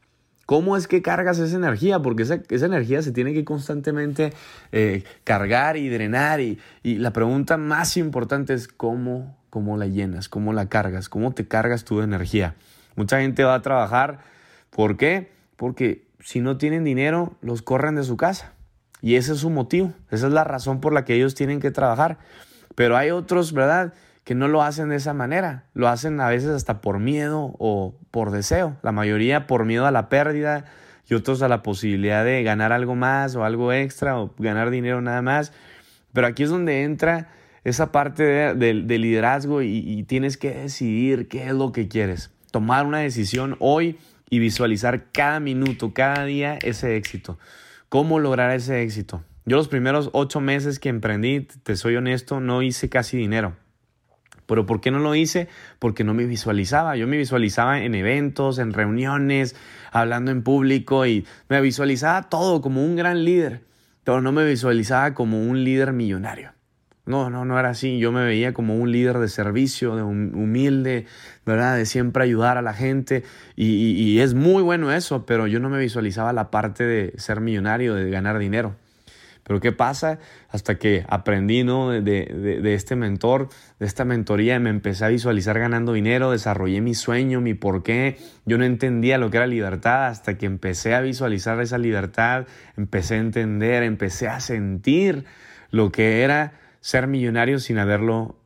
¿Cómo 0.47 0.77
es 0.77 0.89
que 0.89 1.03
cargas 1.03 1.39
esa 1.39 1.57
energía? 1.57 2.01
Porque 2.01 2.25
esa, 2.25 2.67
energía 2.67 3.01
se 3.03 3.13
tiene 3.13 3.33
que 3.33 3.45
constantemente 3.45 4.33
eh, 4.73 5.05
cargar 5.25 5.77
y 5.77 5.89
drenar. 5.89 6.41
Y, 6.41 6.59
y, 6.83 6.97
la 6.97 7.13
pregunta 7.13 7.57
más 7.57 7.97
importante 7.97 8.53
es 8.55 8.69
cómo, 8.69 9.39
cómo 9.51 9.77
la 9.77 9.87
llenas, 9.87 10.29
cómo 10.29 10.53
la 10.53 10.69
cargas, 10.69 11.09
cómo 11.09 11.33
te 11.33 11.47
cargas 11.47 11.85
tu 11.85 12.03
energía. 12.03 12.57
Mucha 12.97 13.21
gente 13.21 13.45
va 13.45 13.55
a 13.55 13.63
trabajar. 13.63 14.21
¿Por 14.71 14.97
qué? 14.97 15.33
Porque 15.57 16.07
si 16.21 16.41
no 16.41 16.59
tienen 16.59 16.85
dinero, 16.85 17.37
los 17.41 17.63
corren 17.63 17.95
de 17.95 18.05
su 18.05 18.17
casa. 18.17 18.53
Y 19.01 19.17
ese 19.17 19.33
es 19.33 19.39
su 19.39 19.51
motivo. 19.51 19.93
Esa 20.11 20.27
es 20.27 20.33
la 20.33 20.45
razón 20.45 20.81
por 20.81 20.93
la 20.93 21.05
que 21.05 21.15
ellos 21.15 21.35
tienen 21.35 21.61
que 21.61 21.71
trabajar. 21.71 22.19
Pero 22.75 22.97
hay 22.97 23.11
otros, 23.11 23.53
¿verdad? 23.53 23.95
Que 24.25 24.35
no 24.35 24.49
lo 24.49 24.63
hacen 24.63 24.89
de 24.89 24.97
esa 24.97 25.15
manera. 25.15 25.65
Lo 25.75 25.89
hacen 25.89 26.21
a 26.21 26.29
veces 26.29 26.51
hasta 26.51 26.81
por 26.81 26.99
miedo 26.99 27.55
o 27.59 27.95
por 28.11 28.31
deseo. 28.31 28.77
La 28.83 28.93
mayoría 28.93 29.47
por 29.47 29.65
miedo 29.65 29.87
a 29.87 29.91
la 29.91 30.09
pérdida 30.09 30.65
y 31.09 31.15
otros 31.15 31.43
a 31.43 31.49
la 31.49 31.63
posibilidad 31.63 32.25
de 32.25 32.43
ganar 32.43 32.73
algo 32.73 32.95
más 32.95 33.35
o 33.35 33.45
algo 33.45 33.73
extra 33.73 34.19
o 34.19 34.35
ganar 34.39 34.71
dinero 34.71 35.01
nada 35.01 35.23
más. 35.23 35.53
Pero 36.13 36.27
aquí 36.27 36.45
es 36.45 36.51
donde 36.51 36.85
entra 36.85 37.29
esa 37.65 37.93
parte 37.93 38.23
de, 38.23 38.99
liderazgo 38.99 39.63
y, 39.63 39.79
y 39.79 40.03
tienes 40.05 40.37
que 40.37 40.51
decidir 40.51 41.29
qué 41.29 41.47
es 41.47 41.53
lo 41.53 41.73
que 41.73 41.89
quieres. 41.89 42.31
Tomar 42.51 42.87
una 42.87 42.99
decisión 42.99 43.57
hoy 43.61 43.99
y 44.31 44.39
visualizar 44.39 45.11
cada 45.13 45.41
minuto, 45.41 45.93
cada 45.93 46.25
día 46.25 46.59
ese 46.63 46.97
éxito. 46.97 47.39
¿Cómo 47.89 48.19
lograr 48.19 48.51
ese 48.51 48.83
éxito? 48.83 49.23
Yo 49.45 49.57
los 49.57 49.69
primeros 49.69 50.11
ocho 50.13 50.41
meses 50.41 50.79
que 50.79 50.89
emprendí, 50.89 51.41
te 51.41 51.77
soy 51.77 51.97
honesto, 51.97 52.41
no 52.41 52.63
hice 52.63 52.89
casi 52.89 53.17
dinero. 53.17 53.57
Pero 54.53 54.67
¿por 54.67 54.83
qué 54.83 54.91
no 54.91 54.99
lo 54.99 55.15
hice? 55.15 55.49
Porque 55.79 56.05
no 56.05 56.13
me 56.13 56.27
visualizaba. 56.27 56.95
Yo 56.95 57.07
me 57.07 57.17
visualizaba 57.17 57.81
en 57.81 57.95
eventos, 57.95 58.59
en 58.59 58.75
reuniones, 58.75 59.57
hablando 59.91 60.31
en 60.31 60.43
público 60.43 61.07
y 61.07 61.25
me 61.49 61.63
visualizaba 61.63 62.29
todo 62.29 62.61
como 62.61 62.85
un 62.85 62.95
gran 62.95 63.25
líder, 63.25 63.63
pero 64.05 64.21
no 64.21 64.31
me 64.31 64.45
visualizaba 64.45 65.15
como 65.15 65.43
un 65.43 65.65
líder 65.65 65.95
millonario. 65.95 66.53
No, 67.07 67.31
no, 67.31 67.47
no 67.47 67.59
era 67.59 67.71
así. 67.71 67.99
Yo 67.99 68.13
me 68.13 68.27
veía 68.27 68.53
como 68.53 68.77
un 68.77 68.93
líder 68.93 69.21
de 69.21 69.29
servicio, 69.29 69.97
de 69.97 70.03
humilde, 70.03 71.07
¿verdad? 71.47 71.79
De 71.79 71.87
siempre 71.87 72.23
ayudar 72.23 72.59
a 72.59 72.63
la 72.63 72.75
gente. 72.75 73.25
Y, 73.57 73.93
y 73.93 74.21
es 74.21 74.35
muy 74.35 74.63
bueno 74.63 74.93
eso, 74.93 75.25
pero 75.25 75.47
yo 75.47 75.61
no 75.61 75.71
me 75.71 75.79
visualizaba 75.79 76.35
la 76.35 76.51
parte 76.51 76.85
de 76.85 77.15
ser 77.17 77.41
millonario, 77.41 77.95
de 77.95 78.11
ganar 78.11 78.39
dinero. 78.39 78.77
Pero 79.45 79.61
¿qué 79.61 79.73
pasa? 79.73 80.19
Hasta 80.49 80.77
que 80.79 81.05
aprendí 81.09 81.65
¿no? 81.65 81.91
de, 81.91 82.01
de, 82.01 82.61
de, 82.61 82.75
este 82.75 82.95
mentor, 82.95 83.49
de 83.81 83.87
esta 83.87 84.05
mentoría, 84.05 84.61
me 84.61 84.71
empecé 84.71 85.05
a 85.05 85.09
visualizar 85.09 85.59
ganando 85.59 85.93
dinero, 85.93 86.31
desarrollé 86.31 86.81
mi 86.81 86.95
sueño, 86.95 87.41
mi 87.41 87.55
por 87.55 87.83
qué. 87.83 88.19
Yo 88.47 88.57
no 88.57 88.65
entendía 88.65 89.19
lo 89.19 89.31
que 89.31 89.39
era 89.39 89.47
libertad 89.47 90.07
hasta 90.07 90.39
que 90.39 90.47
empecé 90.47 90.95
a 90.95 91.01
visualizar 91.01 91.61
esa 91.61 91.79
libertad, 91.79 92.47
empecé 92.77 93.17
a 93.17 93.19
entender, 93.19 93.83
empecé 93.83 94.29
a 94.29 94.39
sentir 94.39 95.25
lo 95.71 95.91
que 95.91 96.23
era 96.23 96.53
ser 96.81 97.07
millonario 97.07 97.59
sin 97.59 97.79
haberlo 97.79 98.37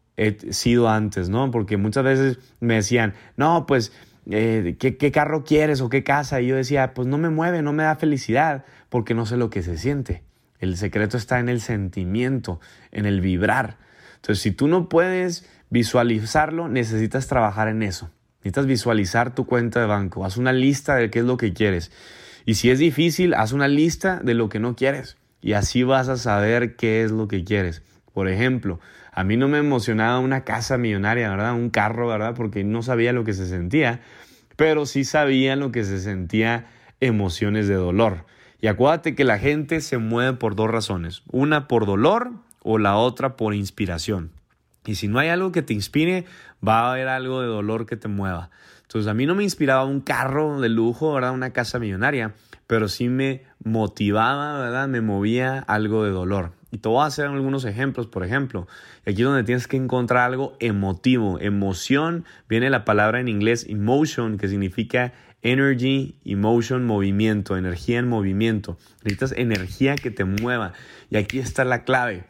sido 0.50 0.88
antes, 0.88 1.28
¿no? 1.28 1.50
Porque 1.50 1.76
muchas 1.76 2.04
veces 2.04 2.38
me 2.60 2.76
decían, 2.76 3.12
no, 3.36 3.66
pues 3.66 3.92
eh, 4.30 4.76
¿qué, 4.78 4.96
¿qué, 4.96 5.12
carro 5.12 5.44
quieres 5.44 5.80
o 5.82 5.90
qué 5.90 6.02
casa? 6.02 6.40
Y 6.40 6.46
yo 6.46 6.56
decía, 6.56 6.94
pues 6.94 7.06
no 7.06 7.18
me 7.18 7.28
mueve, 7.28 7.60
no 7.60 7.72
me 7.72 7.82
da 7.82 7.96
felicidad, 7.96 8.64
porque 8.88 9.14
no 9.14 9.26
sé 9.26 9.36
lo 9.36 9.50
que 9.50 9.62
se 9.62 9.76
siente. 9.76 10.22
El 10.60 10.76
secreto 10.76 11.16
está 11.16 11.38
en 11.38 11.48
el 11.48 11.60
sentimiento, 11.60 12.60
en 12.92 13.06
el 13.06 13.20
vibrar. 13.20 13.78
Entonces, 14.16 14.42
si 14.42 14.50
tú 14.50 14.68
no 14.68 14.88
puedes 14.88 15.48
visualizarlo, 15.70 16.68
necesitas 16.68 17.26
trabajar 17.26 17.68
en 17.68 17.82
eso. 17.82 18.10
Necesitas 18.38 18.66
visualizar 18.66 19.34
tu 19.34 19.46
cuenta 19.46 19.80
de 19.80 19.86
banco. 19.86 20.24
Haz 20.24 20.36
una 20.36 20.52
lista 20.52 20.96
de 20.96 21.10
qué 21.10 21.20
es 21.20 21.24
lo 21.24 21.36
que 21.36 21.52
quieres. 21.52 21.90
Y 22.44 22.54
si 22.54 22.70
es 22.70 22.78
difícil, 22.78 23.34
haz 23.34 23.52
una 23.52 23.68
lista 23.68 24.20
de 24.22 24.34
lo 24.34 24.48
que 24.48 24.60
no 24.60 24.76
quieres. 24.76 25.16
Y 25.40 25.52
así 25.52 25.82
vas 25.82 26.08
a 26.08 26.16
saber 26.16 26.76
qué 26.76 27.02
es 27.02 27.10
lo 27.10 27.28
que 27.28 27.44
quieres. 27.44 27.82
Por 28.12 28.28
ejemplo, 28.28 28.80
a 29.12 29.24
mí 29.24 29.36
no 29.36 29.48
me 29.48 29.58
emocionaba 29.58 30.18
una 30.20 30.44
casa 30.44 30.78
millonaria, 30.78 31.28
¿verdad? 31.28 31.54
Un 31.54 31.70
carro, 31.70 32.08
¿verdad? 32.08 32.34
Porque 32.34 32.64
no 32.64 32.82
sabía 32.82 33.12
lo 33.12 33.24
que 33.24 33.32
se 33.32 33.46
sentía. 33.46 34.00
Pero 34.56 34.86
sí 34.86 35.04
sabía 35.04 35.56
lo 35.56 35.72
que 35.72 35.84
se 35.84 35.98
sentía 35.98 36.66
emociones 37.00 37.68
de 37.68 37.74
dolor. 37.74 38.26
Y 38.60 38.68
acuérdate 38.68 39.14
que 39.14 39.24
la 39.24 39.38
gente 39.38 39.80
se 39.80 39.98
mueve 39.98 40.32
por 40.34 40.56
dos 40.56 40.70
razones, 40.70 41.22
una 41.30 41.68
por 41.68 41.86
dolor 41.86 42.32
o 42.62 42.78
la 42.78 42.96
otra 42.96 43.36
por 43.36 43.54
inspiración. 43.54 44.30
Y 44.86 44.94
si 44.94 45.08
no 45.08 45.18
hay 45.18 45.28
algo 45.28 45.52
que 45.52 45.62
te 45.62 45.74
inspire, 45.74 46.24
va 46.66 46.80
a 46.80 46.92
haber 46.92 47.08
algo 47.08 47.40
de 47.42 47.48
dolor 47.48 47.86
que 47.86 47.96
te 47.96 48.08
mueva. 48.08 48.50
Entonces 48.82 49.08
a 49.10 49.14
mí 49.14 49.26
no 49.26 49.34
me 49.34 49.42
inspiraba 49.42 49.84
un 49.84 50.00
carro 50.00 50.60
de 50.60 50.68
lujo, 50.68 51.12
¿verdad? 51.12 51.32
Una 51.32 51.50
casa 51.50 51.78
millonaria, 51.78 52.34
pero 52.66 52.88
sí 52.88 53.08
me 53.08 53.42
motivaba, 53.62 54.58
¿verdad? 54.60 54.88
Me 54.88 55.00
movía 55.00 55.58
algo 55.58 56.04
de 56.04 56.10
dolor. 56.10 56.52
Y 56.76 56.78
te 56.78 56.90
voy 56.90 57.02
a 57.02 57.06
hacer 57.06 57.24
algunos 57.24 57.64
ejemplos, 57.64 58.06
por 58.06 58.22
ejemplo. 58.22 58.68
Aquí 59.06 59.22
donde 59.22 59.44
tienes 59.44 59.66
que 59.66 59.78
encontrar 59.78 60.24
algo 60.24 60.58
emotivo. 60.60 61.40
Emoción 61.40 62.26
viene 62.50 62.68
la 62.68 62.84
palabra 62.84 63.18
en 63.18 63.28
inglés 63.28 63.64
emotion, 63.66 64.36
que 64.36 64.46
significa 64.46 65.14
Energy, 65.40 66.20
emotion, 66.26 66.84
movimiento, 66.84 67.56
energía 67.56 67.98
en 67.98 68.08
movimiento. 68.08 68.76
Necesitas 69.04 69.32
energía 69.32 69.96
que 69.96 70.10
te 70.10 70.26
mueva. 70.26 70.74
Y 71.08 71.16
aquí 71.16 71.38
está 71.38 71.64
la 71.64 71.84
clave. 71.84 72.24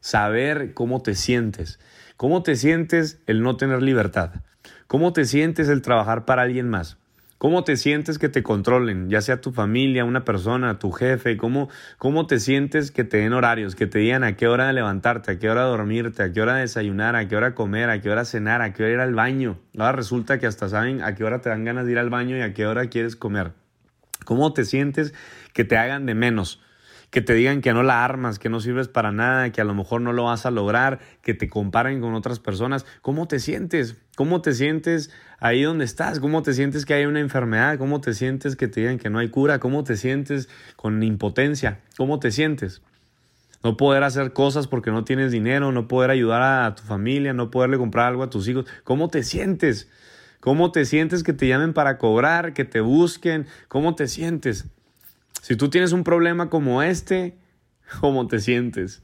Saber 0.00 0.72
cómo 0.72 1.02
te 1.02 1.14
sientes. 1.14 1.78
¿Cómo 2.16 2.42
te 2.42 2.56
sientes 2.56 3.20
el 3.26 3.42
no 3.42 3.58
tener 3.58 3.82
libertad? 3.82 4.30
¿Cómo 4.86 5.12
te 5.12 5.26
sientes 5.26 5.68
el 5.68 5.82
trabajar 5.82 6.24
para 6.24 6.40
alguien 6.40 6.70
más? 6.70 6.96
¿Cómo 7.40 7.64
te 7.64 7.78
sientes 7.78 8.18
que 8.18 8.28
te 8.28 8.42
controlen, 8.42 9.08
ya 9.08 9.22
sea 9.22 9.40
tu 9.40 9.50
familia, 9.50 10.04
una 10.04 10.26
persona, 10.26 10.78
tu 10.78 10.90
jefe? 10.90 11.38
¿Cómo, 11.38 11.70
¿Cómo 11.96 12.26
te 12.26 12.38
sientes 12.38 12.90
que 12.90 13.02
te 13.02 13.16
den 13.16 13.32
horarios, 13.32 13.74
que 13.74 13.86
te 13.86 13.98
digan 13.98 14.24
a 14.24 14.36
qué 14.36 14.46
hora 14.46 14.70
levantarte, 14.74 15.32
a 15.32 15.38
qué 15.38 15.48
hora 15.48 15.62
dormirte, 15.62 16.22
a 16.22 16.34
qué 16.34 16.42
hora 16.42 16.56
desayunar, 16.56 17.16
a 17.16 17.28
qué 17.28 17.36
hora 17.36 17.54
comer, 17.54 17.88
a 17.88 18.02
qué 18.02 18.10
hora 18.10 18.26
cenar, 18.26 18.60
a 18.60 18.74
qué 18.74 18.82
hora 18.82 18.92
ir 18.92 19.00
al 19.00 19.14
baño? 19.14 19.58
Ahora 19.78 19.92
resulta 19.92 20.38
que 20.38 20.46
hasta 20.46 20.68
saben 20.68 21.02
a 21.02 21.14
qué 21.14 21.24
hora 21.24 21.40
te 21.40 21.48
dan 21.48 21.64
ganas 21.64 21.86
de 21.86 21.92
ir 21.92 21.98
al 21.98 22.10
baño 22.10 22.36
y 22.36 22.42
a 22.42 22.52
qué 22.52 22.66
hora 22.66 22.90
quieres 22.90 23.16
comer. 23.16 23.52
¿Cómo 24.26 24.52
te 24.52 24.66
sientes 24.66 25.14
que 25.54 25.64
te 25.64 25.78
hagan 25.78 26.04
de 26.04 26.14
menos? 26.14 26.60
Que 27.10 27.20
te 27.20 27.34
digan 27.34 27.60
que 27.60 27.72
no 27.72 27.82
la 27.82 28.04
armas, 28.04 28.38
que 28.38 28.48
no 28.48 28.60
sirves 28.60 28.88
para 28.88 29.10
nada, 29.10 29.50
que 29.50 29.60
a 29.60 29.64
lo 29.64 29.74
mejor 29.74 30.00
no 30.00 30.12
lo 30.12 30.24
vas 30.24 30.46
a 30.46 30.50
lograr, 30.50 31.00
que 31.22 31.34
te 31.34 31.48
comparen 31.48 32.00
con 32.00 32.14
otras 32.14 32.38
personas. 32.38 32.86
¿Cómo 33.02 33.26
te 33.26 33.40
sientes? 33.40 33.96
¿Cómo 34.16 34.42
te 34.42 34.54
sientes 34.54 35.10
ahí 35.40 35.62
donde 35.62 35.84
estás? 35.84 36.20
¿Cómo 36.20 36.42
te 36.42 36.54
sientes 36.54 36.86
que 36.86 36.94
hay 36.94 37.06
una 37.06 37.20
enfermedad? 37.20 37.78
¿Cómo 37.78 38.00
te 38.00 38.14
sientes 38.14 38.54
que 38.54 38.68
te 38.68 38.80
digan 38.80 38.98
que 38.98 39.10
no 39.10 39.18
hay 39.18 39.28
cura? 39.28 39.58
¿Cómo 39.58 39.82
te 39.82 39.96
sientes 39.96 40.48
con 40.76 41.02
impotencia? 41.02 41.80
¿Cómo 41.96 42.20
te 42.20 42.30
sientes? 42.30 42.80
No 43.62 43.76
poder 43.76 44.04
hacer 44.04 44.32
cosas 44.32 44.68
porque 44.68 44.90
no 44.90 45.04
tienes 45.04 45.32
dinero, 45.32 45.72
no 45.72 45.88
poder 45.88 46.10
ayudar 46.10 46.64
a 46.64 46.74
tu 46.74 46.82
familia, 46.84 47.32
no 47.32 47.50
poderle 47.50 47.76
comprar 47.76 48.06
algo 48.06 48.22
a 48.22 48.30
tus 48.30 48.46
hijos. 48.48 48.66
¿Cómo 48.84 49.08
te 49.08 49.22
sientes? 49.24 49.90
¿Cómo 50.38 50.72
te 50.72 50.86
sientes 50.86 51.22
que 51.22 51.34
te 51.34 51.48
llamen 51.48 51.74
para 51.74 51.98
cobrar, 51.98 52.54
que 52.54 52.64
te 52.64 52.80
busquen? 52.80 53.46
¿Cómo 53.68 53.94
te 53.96 54.08
sientes? 54.08 54.66
Si 55.42 55.56
tú 55.56 55.70
tienes 55.70 55.92
un 55.92 56.04
problema 56.04 56.50
como 56.50 56.82
este, 56.82 57.36
¿cómo 58.00 58.26
te 58.26 58.40
sientes? 58.40 59.02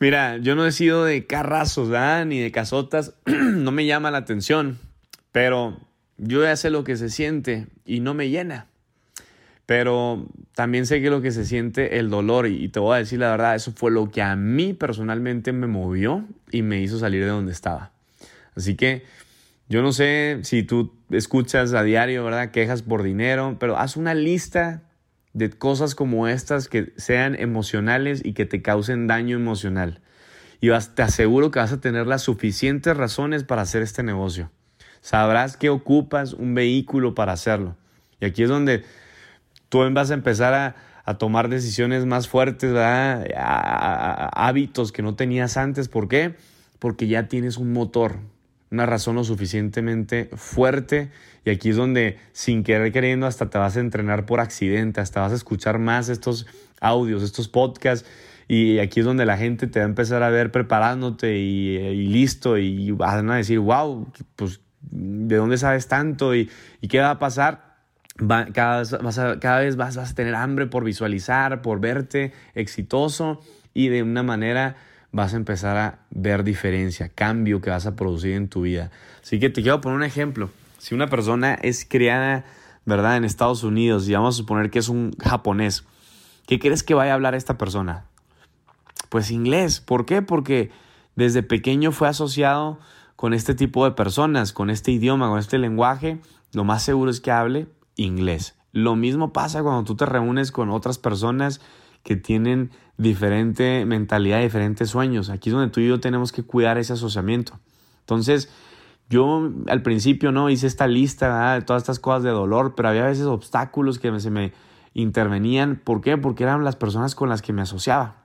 Mira, 0.00 0.36
yo 0.36 0.54
no 0.54 0.64
he 0.64 0.72
sido 0.72 1.04
de 1.04 1.26
carrazos, 1.26 1.88
ni 2.26 2.38
de 2.38 2.52
casotas, 2.52 3.14
no 3.26 3.72
me 3.72 3.86
llama 3.86 4.10
la 4.10 4.18
atención, 4.18 4.78
pero 5.32 5.80
yo 6.18 6.42
ya 6.42 6.56
sé 6.56 6.70
lo 6.70 6.84
que 6.84 6.96
se 6.96 7.10
siente 7.10 7.66
y 7.84 8.00
no 8.00 8.14
me 8.14 8.28
llena. 8.30 8.66
Pero 9.66 10.26
también 10.54 10.86
sé 10.86 11.02
que 11.02 11.10
lo 11.10 11.20
que 11.20 11.30
se 11.30 11.44
siente 11.44 11.98
el 11.98 12.08
dolor 12.08 12.46
y 12.46 12.68
te 12.68 12.80
voy 12.80 12.94
a 12.94 12.98
decir 12.98 13.18
la 13.18 13.30
verdad, 13.30 13.54
eso 13.54 13.72
fue 13.72 13.90
lo 13.90 14.10
que 14.10 14.22
a 14.22 14.34
mí 14.34 14.72
personalmente 14.72 15.52
me 15.52 15.66
movió 15.66 16.24
y 16.50 16.62
me 16.62 16.80
hizo 16.80 16.98
salir 16.98 17.22
de 17.22 17.28
donde 17.28 17.52
estaba. 17.52 17.92
Así 18.56 18.76
que 18.76 19.04
yo 19.68 19.82
no 19.82 19.92
sé 19.92 20.38
si 20.42 20.62
tú 20.62 20.94
escuchas 21.10 21.74
a 21.74 21.82
diario, 21.82 22.24
¿verdad? 22.24 22.50
Quejas 22.50 22.82
por 22.82 23.02
dinero, 23.02 23.56
pero 23.60 23.76
haz 23.76 23.96
una 23.96 24.14
lista 24.14 24.87
de 25.38 25.50
cosas 25.50 25.94
como 25.94 26.26
estas 26.26 26.68
que 26.68 26.92
sean 26.96 27.36
emocionales 27.38 28.20
y 28.24 28.32
que 28.32 28.44
te 28.44 28.60
causen 28.60 29.06
daño 29.06 29.36
emocional. 29.36 30.00
Y 30.60 30.70
te 30.94 31.02
aseguro 31.02 31.52
que 31.52 31.60
vas 31.60 31.72
a 31.72 31.80
tener 31.80 32.08
las 32.08 32.22
suficientes 32.22 32.96
razones 32.96 33.44
para 33.44 33.62
hacer 33.62 33.82
este 33.82 34.02
negocio. 34.02 34.50
Sabrás 35.00 35.56
que 35.56 35.70
ocupas 35.70 36.32
un 36.32 36.54
vehículo 36.54 37.14
para 37.14 37.32
hacerlo. 37.32 37.76
Y 38.20 38.26
aquí 38.26 38.42
es 38.42 38.48
donde 38.48 38.84
tú 39.68 39.88
vas 39.92 40.10
a 40.10 40.14
empezar 40.14 40.54
a, 40.54 40.74
a 41.04 41.18
tomar 41.18 41.48
decisiones 41.48 42.04
más 42.04 42.26
fuertes, 42.26 42.72
¿verdad? 42.72 43.24
hábitos 44.34 44.90
que 44.90 45.02
no 45.02 45.14
tenías 45.14 45.56
antes. 45.56 45.88
¿Por 45.88 46.08
qué? 46.08 46.34
Porque 46.80 47.06
ya 47.06 47.28
tienes 47.28 47.58
un 47.58 47.72
motor, 47.72 48.18
una 48.70 48.86
razón 48.86 49.16
lo 49.16 49.24
suficientemente 49.24 50.28
fuerte 50.34 51.10
y 51.44 51.50
aquí 51.50 51.70
es 51.70 51.76
donde 51.76 52.18
sin 52.32 52.62
querer 52.62 52.92
queriendo 52.92 53.26
hasta 53.26 53.48
te 53.48 53.58
vas 53.58 53.76
a 53.76 53.80
entrenar 53.80 54.26
por 54.26 54.40
accidente, 54.40 55.00
hasta 55.00 55.20
vas 55.20 55.32
a 55.32 55.36
escuchar 55.36 55.78
más 55.78 56.08
estos 56.08 56.46
audios, 56.80 57.22
estos 57.22 57.48
podcasts 57.48 58.08
y 58.48 58.78
aquí 58.78 59.00
es 59.00 59.06
donde 59.06 59.26
la 59.26 59.36
gente 59.36 59.66
te 59.66 59.78
va 59.78 59.84
a 59.84 59.88
empezar 59.88 60.22
a 60.22 60.30
ver 60.30 60.50
preparándote 60.50 61.38
y, 61.38 62.06
listo 62.08 62.56
y 62.56 62.90
van 62.92 63.30
a 63.30 63.36
decir, 63.36 63.58
wow, 63.58 64.10
pues 64.36 64.60
¿de 64.80 65.36
dónde 65.36 65.58
sabes 65.58 65.88
tanto? 65.88 66.34
¿Y, 66.34 66.50
qué 66.88 67.00
va 67.00 67.10
a 67.10 67.18
pasar? 67.18 67.68
cada, 68.52 69.60
vez 69.60 69.76
vas 69.76 69.96
a 69.96 70.14
tener 70.14 70.34
hambre 70.34 70.66
por 70.66 70.82
visualizar, 70.82 71.62
por 71.62 71.78
verte 71.78 72.32
exitoso 72.54 73.40
y 73.74 73.88
de 73.88 74.02
una 74.02 74.24
manera 74.24 74.76
vas 75.18 75.34
a 75.34 75.36
empezar 75.36 75.76
a 75.76 75.98
ver 76.10 76.44
diferencia, 76.44 77.08
cambio 77.08 77.60
que 77.60 77.70
vas 77.70 77.86
a 77.86 77.96
producir 77.96 78.32
en 78.32 78.48
tu 78.48 78.62
vida. 78.62 78.90
Así 79.20 79.38
que 79.38 79.50
te 79.50 79.62
quiero 79.62 79.80
poner 79.80 79.96
un 79.96 80.04
ejemplo. 80.04 80.50
Si 80.78 80.94
una 80.94 81.08
persona 81.08 81.54
es 81.54 81.84
criada, 81.84 82.44
¿verdad?, 82.86 83.16
en 83.16 83.24
Estados 83.24 83.64
Unidos 83.64 84.08
y 84.08 84.14
vamos 84.14 84.36
a 84.36 84.38
suponer 84.38 84.70
que 84.70 84.78
es 84.78 84.88
un 84.88 85.12
japonés, 85.18 85.84
¿qué 86.46 86.58
crees 86.58 86.82
que 86.82 86.94
vaya 86.94 87.12
a 87.12 87.14
hablar 87.14 87.34
esta 87.34 87.58
persona? 87.58 88.04
Pues 89.08 89.30
inglés. 89.30 89.80
¿Por 89.80 90.06
qué? 90.06 90.22
Porque 90.22 90.70
desde 91.16 91.42
pequeño 91.42 91.90
fue 91.90 92.08
asociado 92.08 92.78
con 93.16 93.34
este 93.34 93.54
tipo 93.54 93.84
de 93.84 93.90
personas, 93.90 94.52
con 94.52 94.70
este 94.70 94.92
idioma, 94.92 95.28
con 95.28 95.40
este 95.40 95.58
lenguaje. 95.58 96.20
Lo 96.52 96.62
más 96.62 96.84
seguro 96.84 97.10
es 97.10 97.20
que 97.20 97.32
hable 97.32 97.66
inglés. 97.96 98.54
Lo 98.70 98.94
mismo 98.94 99.32
pasa 99.32 99.62
cuando 99.62 99.82
tú 99.82 99.96
te 99.96 100.06
reúnes 100.06 100.52
con 100.52 100.70
otras 100.70 100.98
personas 100.98 101.60
que 102.04 102.14
tienen 102.14 102.70
diferente 102.98 103.86
mentalidad, 103.86 104.42
diferentes 104.42 104.90
sueños. 104.90 105.30
Aquí 105.30 105.48
es 105.48 105.54
donde 105.54 105.70
tú 105.70 105.80
y 105.80 105.88
yo 105.88 106.00
tenemos 106.00 106.32
que 106.32 106.42
cuidar 106.42 106.76
ese 106.76 106.92
asociamiento. 106.92 107.58
Entonces, 108.00 108.50
yo 109.08 109.50
al 109.68 109.82
principio 109.82 110.32
no 110.32 110.50
hice 110.50 110.66
esta 110.66 110.86
lista 110.86 111.54
de 111.54 111.62
todas 111.62 111.82
estas 111.82 111.98
cosas 111.98 112.24
de 112.24 112.30
dolor, 112.30 112.74
pero 112.74 112.90
había 112.90 113.04
veces 113.06 113.24
obstáculos 113.24 113.98
que 113.98 114.20
se 114.20 114.30
me 114.30 114.52
intervenían. 114.92 115.76
¿Por 115.76 116.02
qué? 116.02 116.18
Porque 116.18 116.42
eran 116.42 116.64
las 116.64 116.76
personas 116.76 117.14
con 117.14 117.28
las 117.28 117.40
que 117.40 117.54
me 117.54 117.62
asociaba. 117.62 118.16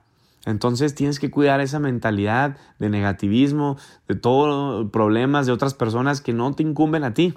Entonces 0.44 0.94
tienes 0.94 1.18
que 1.18 1.30
cuidar 1.30 1.60
esa 1.60 1.78
mentalidad 1.78 2.58
de 2.78 2.90
negativismo, 2.90 3.78
de 4.08 4.14
todos 4.14 4.90
problemas 4.90 5.46
de 5.46 5.52
otras 5.52 5.72
personas 5.72 6.20
que 6.20 6.34
no 6.34 6.52
te 6.52 6.62
incumben 6.62 7.04
a 7.04 7.14
ti. 7.14 7.34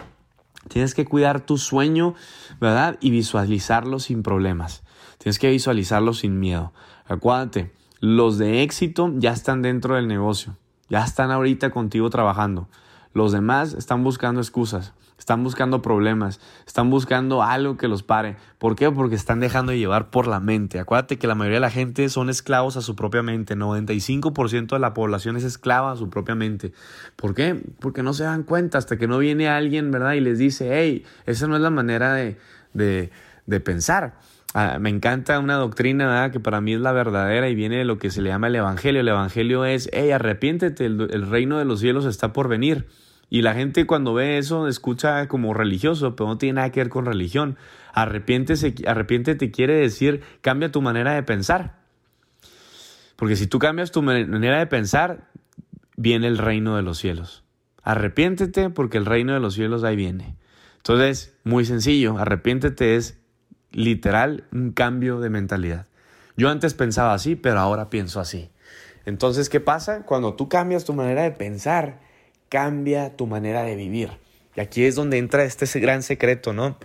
Tienes 0.67 0.93
que 0.93 1.05
cuidar 1.05 1.45
tu 1.45 1.57
sueño, 1.57 2.15
¿verdad? 2.59 2.97
Y 2.99 3.11
visualizarlo 3.11 3.99
sin 3.99 4.23
problemas. 4.23 4.83
Tienes 5.19 5.39
que 5.39 5.49
visualizarlo 5.49 6.13
sin 6.13 6.39
miedo. 6.39 6.73
Acuérdate, 7.07 7.71
los 7.99 8.37
de 8.37 8.63
éxito 8.63 9.11
ya 9.15 9.31
están 9.31 9.61
dentro 9.61 9.95
del 9.95 10.07
negocio. 10.07 10.55
Ya 10.89 11.03
están 11.03 11.31
ahorita 11.31 11.71
contigo 11.71 12.09
trabajando. 12.09 12.67
Los 13.13 13.31
demás 13.31 13.73
están 13.73 14.03
buscando 14.03 14.41
excusas, 14.41 14.93
están 15.17 15.43
buscando 15.43 15.81
problemas, 15.81 16.39
están 16.67 16.91
buscando 16.91 17.41
algo 17.41 17.75
que 17.75 17.87
los 17.87 18.03
pare. 18.03 18.37
¿Por 18.59 18.75
qué? 18.75 18.91
Porque 18.91 19.15
están 19.15 19.39
dejando 19.39 19.71
de 19.71 19.79
llevar 19.79 20.11
por 20.11 20.27
la 20.27 20.39
mente. 20.39 20.79
Acuérdate 20.79 21.17
que 21.17 21.25
la 21.25 21.33
mayoría 21.33 21.55
de 21.55 21.61
la 21.61 21.71
gente 21.71 22.09
son 22.09 22.29
esclavos 22.29 22.77
a 22.77 22.81
su 22.81 22.95
propia 22.95 23.23
mente. 23.23 23.55
95% 23.55 24.67
de 24.67 24.79
la 24.79 24.93
población 24.93 25.35
es 25.35 25.43
esclava 25.43 25.91
a 25.91 25.95
su 25.95 26.09
propia 26.11 26.35
mente. 26.35 26.73
¿Por 27.15 27.33
qué? 27.33 27.59
Porque 27.79 28.03
no 28.03 28.13
se 28.13 28.23
dan 28.23 28.43
cuenta 28.43 28.77
hasta 28.77 28.97
que 28.97 29.07
no 29.07 29.17
viene 29.17 29.49
alguien, 29.49 29.89
¿verdad? 29.89 30.13
Y 30.13 30.19
les 30.19 30.37
dice, 30.37 30.69
hey, 30.71 31.03
esa 31.25 31.47
no 31.47 31.55
es 31.55 31.61
la 31.61 31.71
manera 31.71 32.13
de, 32.13 32.37
de, 32.73 33.09
de 33.47 33.59
pensar. 33.59 34.19
Ah, 34.53 34.77
me 34.79 34.89
encanta 34.89 35.39
una 35.39 35.55
doctrina 35.55 36.31
que 36.31 36.39
para 36.39 36.61
mí 36.61 36.73
es 36.73 36.79
la 36.79 36.91
verdadera 36.91 37.49
y 37.49 37.55
viene 37.55 37.77
de 37.77 37.85
lo 37.85 37.99
que 37.99 38.09
se 38.09 38.21
le 38.21 38.29
llama 38.29 38.47
el 38.47 38.55
Evangelio. 38.55 39.01
El 39.01 39.07
Evangelio 39.07 39.65
es, 39.65 39.89
hey, 39.93 40.11
arrepiéntete, 40.11 40.85
el 40.85 41.29
reino 41.29 41.59
de 41.59 41.65
los 41.65 41.79
cielos 41.79 42.05
está 42.05 42.33
por 42.33 42.47
venir. 42.47 42.87
Y 43.29 43.41
la 43.41 43.53
gente 43.53 43.85
cuando 43.85 44.13
ve 44.13 44.37
eso 44.37 44.67
escucha 44.67 45.27
como 45.27 45.53
religioso, 45.53 46.15
pero 46.15 46.29
no 46.29 46.37
tiene 46.37 46.53
nada 46.53 46.71
que 46.71 46.79
ver 46.79 46.89
con 46.89 47.05
religión. 47.05 47.57
Arrepiéntese, 47.93 48.75
arrepiéntete 48.85 49.51
quiere 49.51 49.75
decir 49.75 50.21
cambia 50.41 50.71
tu 50.71 50.81
manera 50.81 51.13
de 51.13 51.23
pensar. 51.23 51.79
Porque 53.17 53.35
si 53.35 53.47
tú 53.47 53.59
cambias 53.59 53.91
tu 53.91 54.01
manera 54.01 54.59
de 54.59 54.67
pensar, 54.67 55.29
viene 55.97 56.27
el 56.27 56.37
reino 56.37 56.75
de 56.75 56.83
los 56.83 56.99
cielos. 56.99 57.43
Arrepiéntete 57.83 58.69
porque 58.69 58.97
el 58.97 59.05
reino 59.05 59.33
de 59.33 59.39
los 59.39 59.55
cielos 59.55 59.83
ahí 59.83 59.95
viene. 59.95 60.37
Entonces, 60.77 61.37
muy 61.43 61.65
sencillo, 61.65 62.17
arrepiéntete 62.17 62.95
es 62.95 63.19
literal 63.77 64.43
un 64.51 64.71
cambio 64.71 65.19
de 65.19 65.29
mentalidad. 65.29 65.85
Yo 66.35 66.49
antes 66.49 66.73
pensaba 66.73 67.13
así, 67.13 67.35
pero 67.35 67.59
ahora 67.59 67.91
pienso 67.91 68.19
así. 68.19 68.49
Entonces, 69.05 69.49
¿qué 69.49 69.59
pasa? 69.59 70.01
Cuando 70.01 70.33
tú 70.33 70.49
cambias 70.49 70.83
tu 70.83 70.93
manera 70.93 71.21
de 71.21 71.31
pensar, 71.31 71.99
cambia 72.49 73.15
tu 73.15 73.27
manera 73.27 73.61
de 73.61 73.75
vivir. 73.75 74.09
Y 74.55 74.61
aquí 74.61 74.83
es 74.83 74.95
donde 74.95 75.19
entra 75.19 75.43
este 75.43 75.79
gran 75.79 76.01
secreto, 76.01 76.53
¿no? 76.53 76.75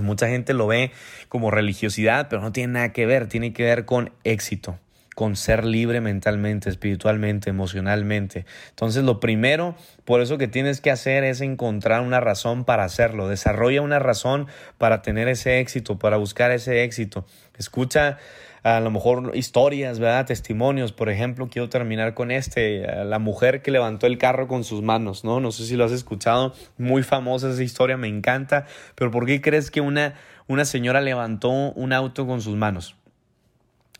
Mucha 0.00 0.26
gente 0.26 0.54
lo 0.54 0.66
ve 0.66 0.90
como 1.28 1.50
religiosidad, 1.50 2.28
pero 2.30 2.40
no 2.40 2.50
tiene 2.50 2.72
nada 2.72 2.92
que 2.94 3.04
ver, 3.04 3.28
tiene 3.28 3.52
que 3.52 3.64
ver 3.64 3.84
con 3.84 4.10
éxito, 4.24 4.78
con 5.14 5.36
ser 5.36 5.64
libre 5.64 6.00
mentalmente, 6.00 6.70
espiritualmente, 6.70 7.50
emocionalmente. 7.50 8.46
Entonces 8.70 9.04
lo 9.04 9.20
primero, 9.20 9.74
por 10.04 10.20
eso 10.20 10.38
que 10.38 10.48
tienes 10.48 10.80
que 10.80 10.90
hacer 10.90 11.24
es 11.24 11.40
encontrar 11.40 12.00
una 12.02 12.20
razón 12.20 12.64
para 12.64 12.84
hacerlo. 12.84 13.28
Desarrolla 13.28 13.82
una 13.82 13.98
razón 13.98 14.46
para 14.78 15.02
tener 15.02 15.28
ese 15.28 15.60
éxito, 15.60 15.98
para 15.98 16.16
buscar 16.16 16.50
ese 16.50 16.84
éxito. 16.84 17.26
Escucha 17.58 18.18
a 18.62 18.80
lo 18.80 18.90
mejor 18.90 19.32
historias, 19.34 19.98
¿verdad? 19.98 20.26
Testimonios, 20.26 20.92
por 20.92 21.10
ejemplo, 21.10 21.48
quiero 21.50 21.68
terminar 21.68 22.14
con 22.14 22.30
este, 22.30 22.86
la 23.04 23.18
mujer 23.18 23.60
que 23.60 23.72
levantó 23.72 24.06
el 24.06 24.18
carro 24.18 24.46
con 24.46 24.62
sus 24.62 24.82
manos, 24.82 25.24
¿no? 25.24 25.40
No 25.40 25.50
sé 25.50 25.66
si 25.66 25.76
lo 25.76 25.84
has 25.84 25.92
escuchado, 25.92 26.54
muy 26.78 27.02
famosa 27.02 27.50
esa 27.50 27.62
historia, 27.62 27.96
me 27.96 28.08
encanta, 28.08 28.66
pero 28.94 29.10
¿por 29.10 29.26
qué 29.26 29.40
crees 29.40 29.70
que 29.70 29.80
una, 29.80 30.14
una 30.46 30.64
señora 30.64 31.00
levantó 31.00 31.50
un 31.50 31.92
auto 31.92 32.26
con 32.26 32.40
sus 32.40 32.56
manos? 32.56 32.96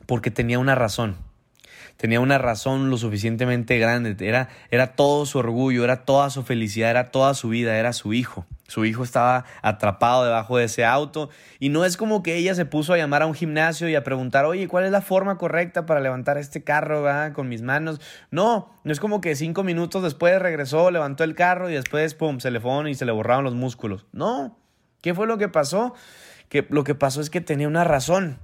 Porque 0.07 0.31
tenía 0.31 0.59
una 0.59 0.75
razón 0.75 1.17
tenía 2.03 2.19
una 2.19 2.37
razón 2.37 2.91
lo 2.91 2.97
suficientemente 2.99 3.79
grande, 3.79 4.17
era, 4.27 4.49
era 4.73 4.97
todo 4.97 5.25
su 5.25 5.39
orgullo, 5.39 5.85
era 5.85 6.05
toda 6.05 6.31
su 6.31 6.43
felicidad, 6.43 6.91
era 6.91 7.13
toda 7.13 7.33
su 7.35 7.51
vida, 7.51 7.79
era 7.79 7.93
su 7.93 8.13
hijo. 8.13 8.45
Su 8.67 8.85
hijo 8.85 9.05
estaba 9.05 9.45
atrapado 9.61 10.25
debajo 10.25 10.57
de 10.57 10.65
ese 10.65 10.85
auto 10.85 11.31
y 11.61 11.69
no 11.69 11.85
es 11.85 11.97
como 11.97 12.25
que 12.25 12.37
ella 12.37 12.57
se 12.57 12.65
puso 12.65 12.95
a 12.95 12.97
llamar 12.97 13.23
a 13.23 13.27
un 13.27 13.35
gimnasio 13.35 13.89
y 13.89 13.95
a 13.95 14.03
preguntar, 14.03 14.47
oye, 14.47 14.67
¿cuál 14.67 14.85
es 14.85 14.91
la 14.91 15.01
forma 15.01 15.39
correcta 15.39 15.87
para 15.87 16.01
levantar 16.01 16.39
este 16.39 16.65
carro 16.65 17.05
con 17.35 17.49
mis 17.49 17.63
manos? 17.63 18.01
No, 18.33 18.75
no 18.83 18.93
es 18.93 18.99
como 18.99 19.21
que 19.21 19.37
cinco 19.37 19.63
minutos 19.63 20.03
después 20.03 20.43
regresó, 20.43 20.91
levantó 20.91 21.23
el 21.23 21.37
carro 21.37 21.71
y 21.71 21.75
después, 21.75 22.15
pum, 22.15 22.41
se 22.41 22.51
le 22.51 22.59
fue 22.59 22.91
y 22.91 22.95
se 22.95 23.05
le 23.05 23.13
borraron 23.13 23.45
los 23.45 23.55
músculos. 23.55 24.07
No, 24.11 24.59
¿qué 25.03 25.15
fue 25.15 25.29
lo 25.29 25.39
que 25.39 25.49
pasó? 25.49 25.95
Que 26.49 26.67
lo 26.69 26.83
que 26.83 26.97
pasó 26.97 27.21
es 27.21 27.31
que 27.31 27.41
tenía 27.43 27.69
una 27.69 27.85
razón. 27.85 28.39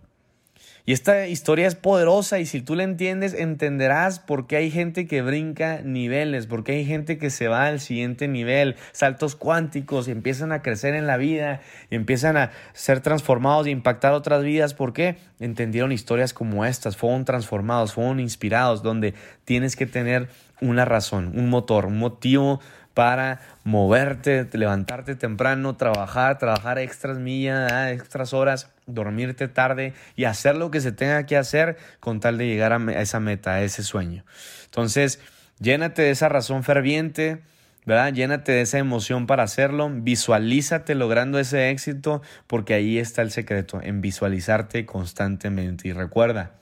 Y 0.88 0.92
esta 0.92 1.26
historia 1.26 1.66
es 1.66 1.74
poderosa 1.74 2.38
y 2.38 2.46
si 2.46 2.62
tú 2.62 2.74
la 2.74 2.82
entiendes, 2.82 3.34
entenderás 3.34 4.20
por 4.20 4.46
qué 4.46 4.56
hay 4.56 4.70
gente 4.70 5.06
que 5.06 5.20
brinca 5.20 5.82
niveles, 5.84 6.46
por 6.46 6.64
qué 6.64 6.76
hay 6.76 6.86
gente 6.86 7.18
que 7.18 7.28
se 7.28 7.46
va 7.46 7.66
al 7.66 7.80
siguiente 7.80 8.26
nivel, 8.26 8.74
saltos 8.92 9.36
cuánticos 9.36 10.08
y 10.08 10.12
empiezan 10.12 10.50
a 10.50 10.62
crecer 10.62 10.94
en 10.94 11.06
la 11.06 11.18
vida 11.18 11.60
y 11.90 11.96
empiezan 11.96 12.38
a 12.38 12.52
ser 12.72 13.00
transformados 13.00 13.66
y 13.66 13.70
impactar 13.70 14.14
otras 14.14 14.42
vidas. 14.42 14.72
¿Por 14.72 14.94
qué? 14.94 15.18
Entendieron 15.40 15.92
historias 15.92 16.32
como 16.32 16.64
estas, 16.64 16.96
fueron 16.96 17.26
transformados, 17.26 17.92
fueron 17.92 18.18
inspirados, 18.18 18.82
donde 18.82 19.12
tienes 19.44 19.76
que 19.76 19.84
tener 19.84 20.30
una 20.62 20.86
razón, 20.86 21.32
un 21.34 21.50
motor, 21.50 21.84
un 21.84 21.98
motivo 21.98 22.60
para 22.94 23.42
moverte, 23.62 24.48
levantarte 24.54 25.16
temprano, 25.16 25.76
trabajar, 25.76 26.38
trabajar 26.38 26.78
extras 26.78 27.18
millas, 27.18 27.70
ah, 27.70 27.92
extras 27.92 28.32
horas, 28.32 28.70
dormirte 28.88 29.46
tarde 29.46 29.94
y 30.16 30.24
hacer 30.24 30.56
lo 30.56 30.70
que 30.70 30.80
se 30.80 30.90
tenga 30.90 31.24
que 31.26 31.36
hacer 31.36 31.76
con 32.00 32.18
tal 32.18 32.38
de 32.38 32.46
llegar 32.46 32.72
a 32.72 33.00
esa 33.00 33.20
meta, 33.20 33.54
a 33.54 33.62
ese 33.62 33.84
sueño. 33.84 34.24
Entonces, 34.64 35.20
llénate 35.60 36.02
de 36.02 36.10
esa 36.10 36.28
razón 36.28 36.64
ferviente, 36.64 37.42
¿verdad? 37.86 38.12
Llénate 38.12 38.52
de 38.52 38.62
esa 38.62 38.78
emoción 38.78 39.26
para 39.26 39.44
hacerlo, 39.44 39.88
visualízate 39.90 40.94
logrando 40.94 41.38
ese 41.38 41.70
éxito, 41.70 42.22
porque 42.46 42.74
ahí 42.74 42.98
está 42.98 43.22
el 43.22 43.30
secreto, 43.30 43.80
en 43.82 44.00
visualizarte 44.00 44.84
constantemente. 44.84 45.88
Y 45.88 45.92
recuerda, 45.92 46.52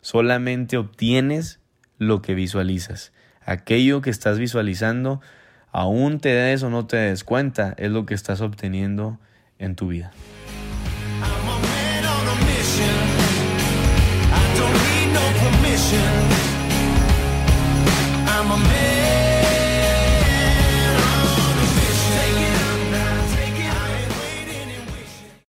solamente 0.00 0.76
obtienes 0.76 1.60
lo 1.98 2.22
que 2.22 2.34
visualizas. 2.34 3.12
Aquello 3.44 4.00
que 4.00 4.10
estás 4.10 4.38
visualizando 4.38 5.20
aún 5.70 6.20
te 6.20 6.30
des 6.30 6.62
o 6.62 6.70
no 6.70 6.86
te 6.86 6.96
des 6.96 7.22
cuenta, 7.22 7.74
es 7.76 7.90
lo 7.90 8.06
que 8.06 8.14
estás 8.14 8.40
obteniendo 8.40 9.20
en 9.58 9.76
tu 9.76 9.88
vida. 9.88 10.10
don't 14.58 14.78
need 14.88 15.08
no 15.12 15.26
permission. 15.42 16.10
I'm 18.34 18.50
a 18.50 18.56
man. 18.68 19.05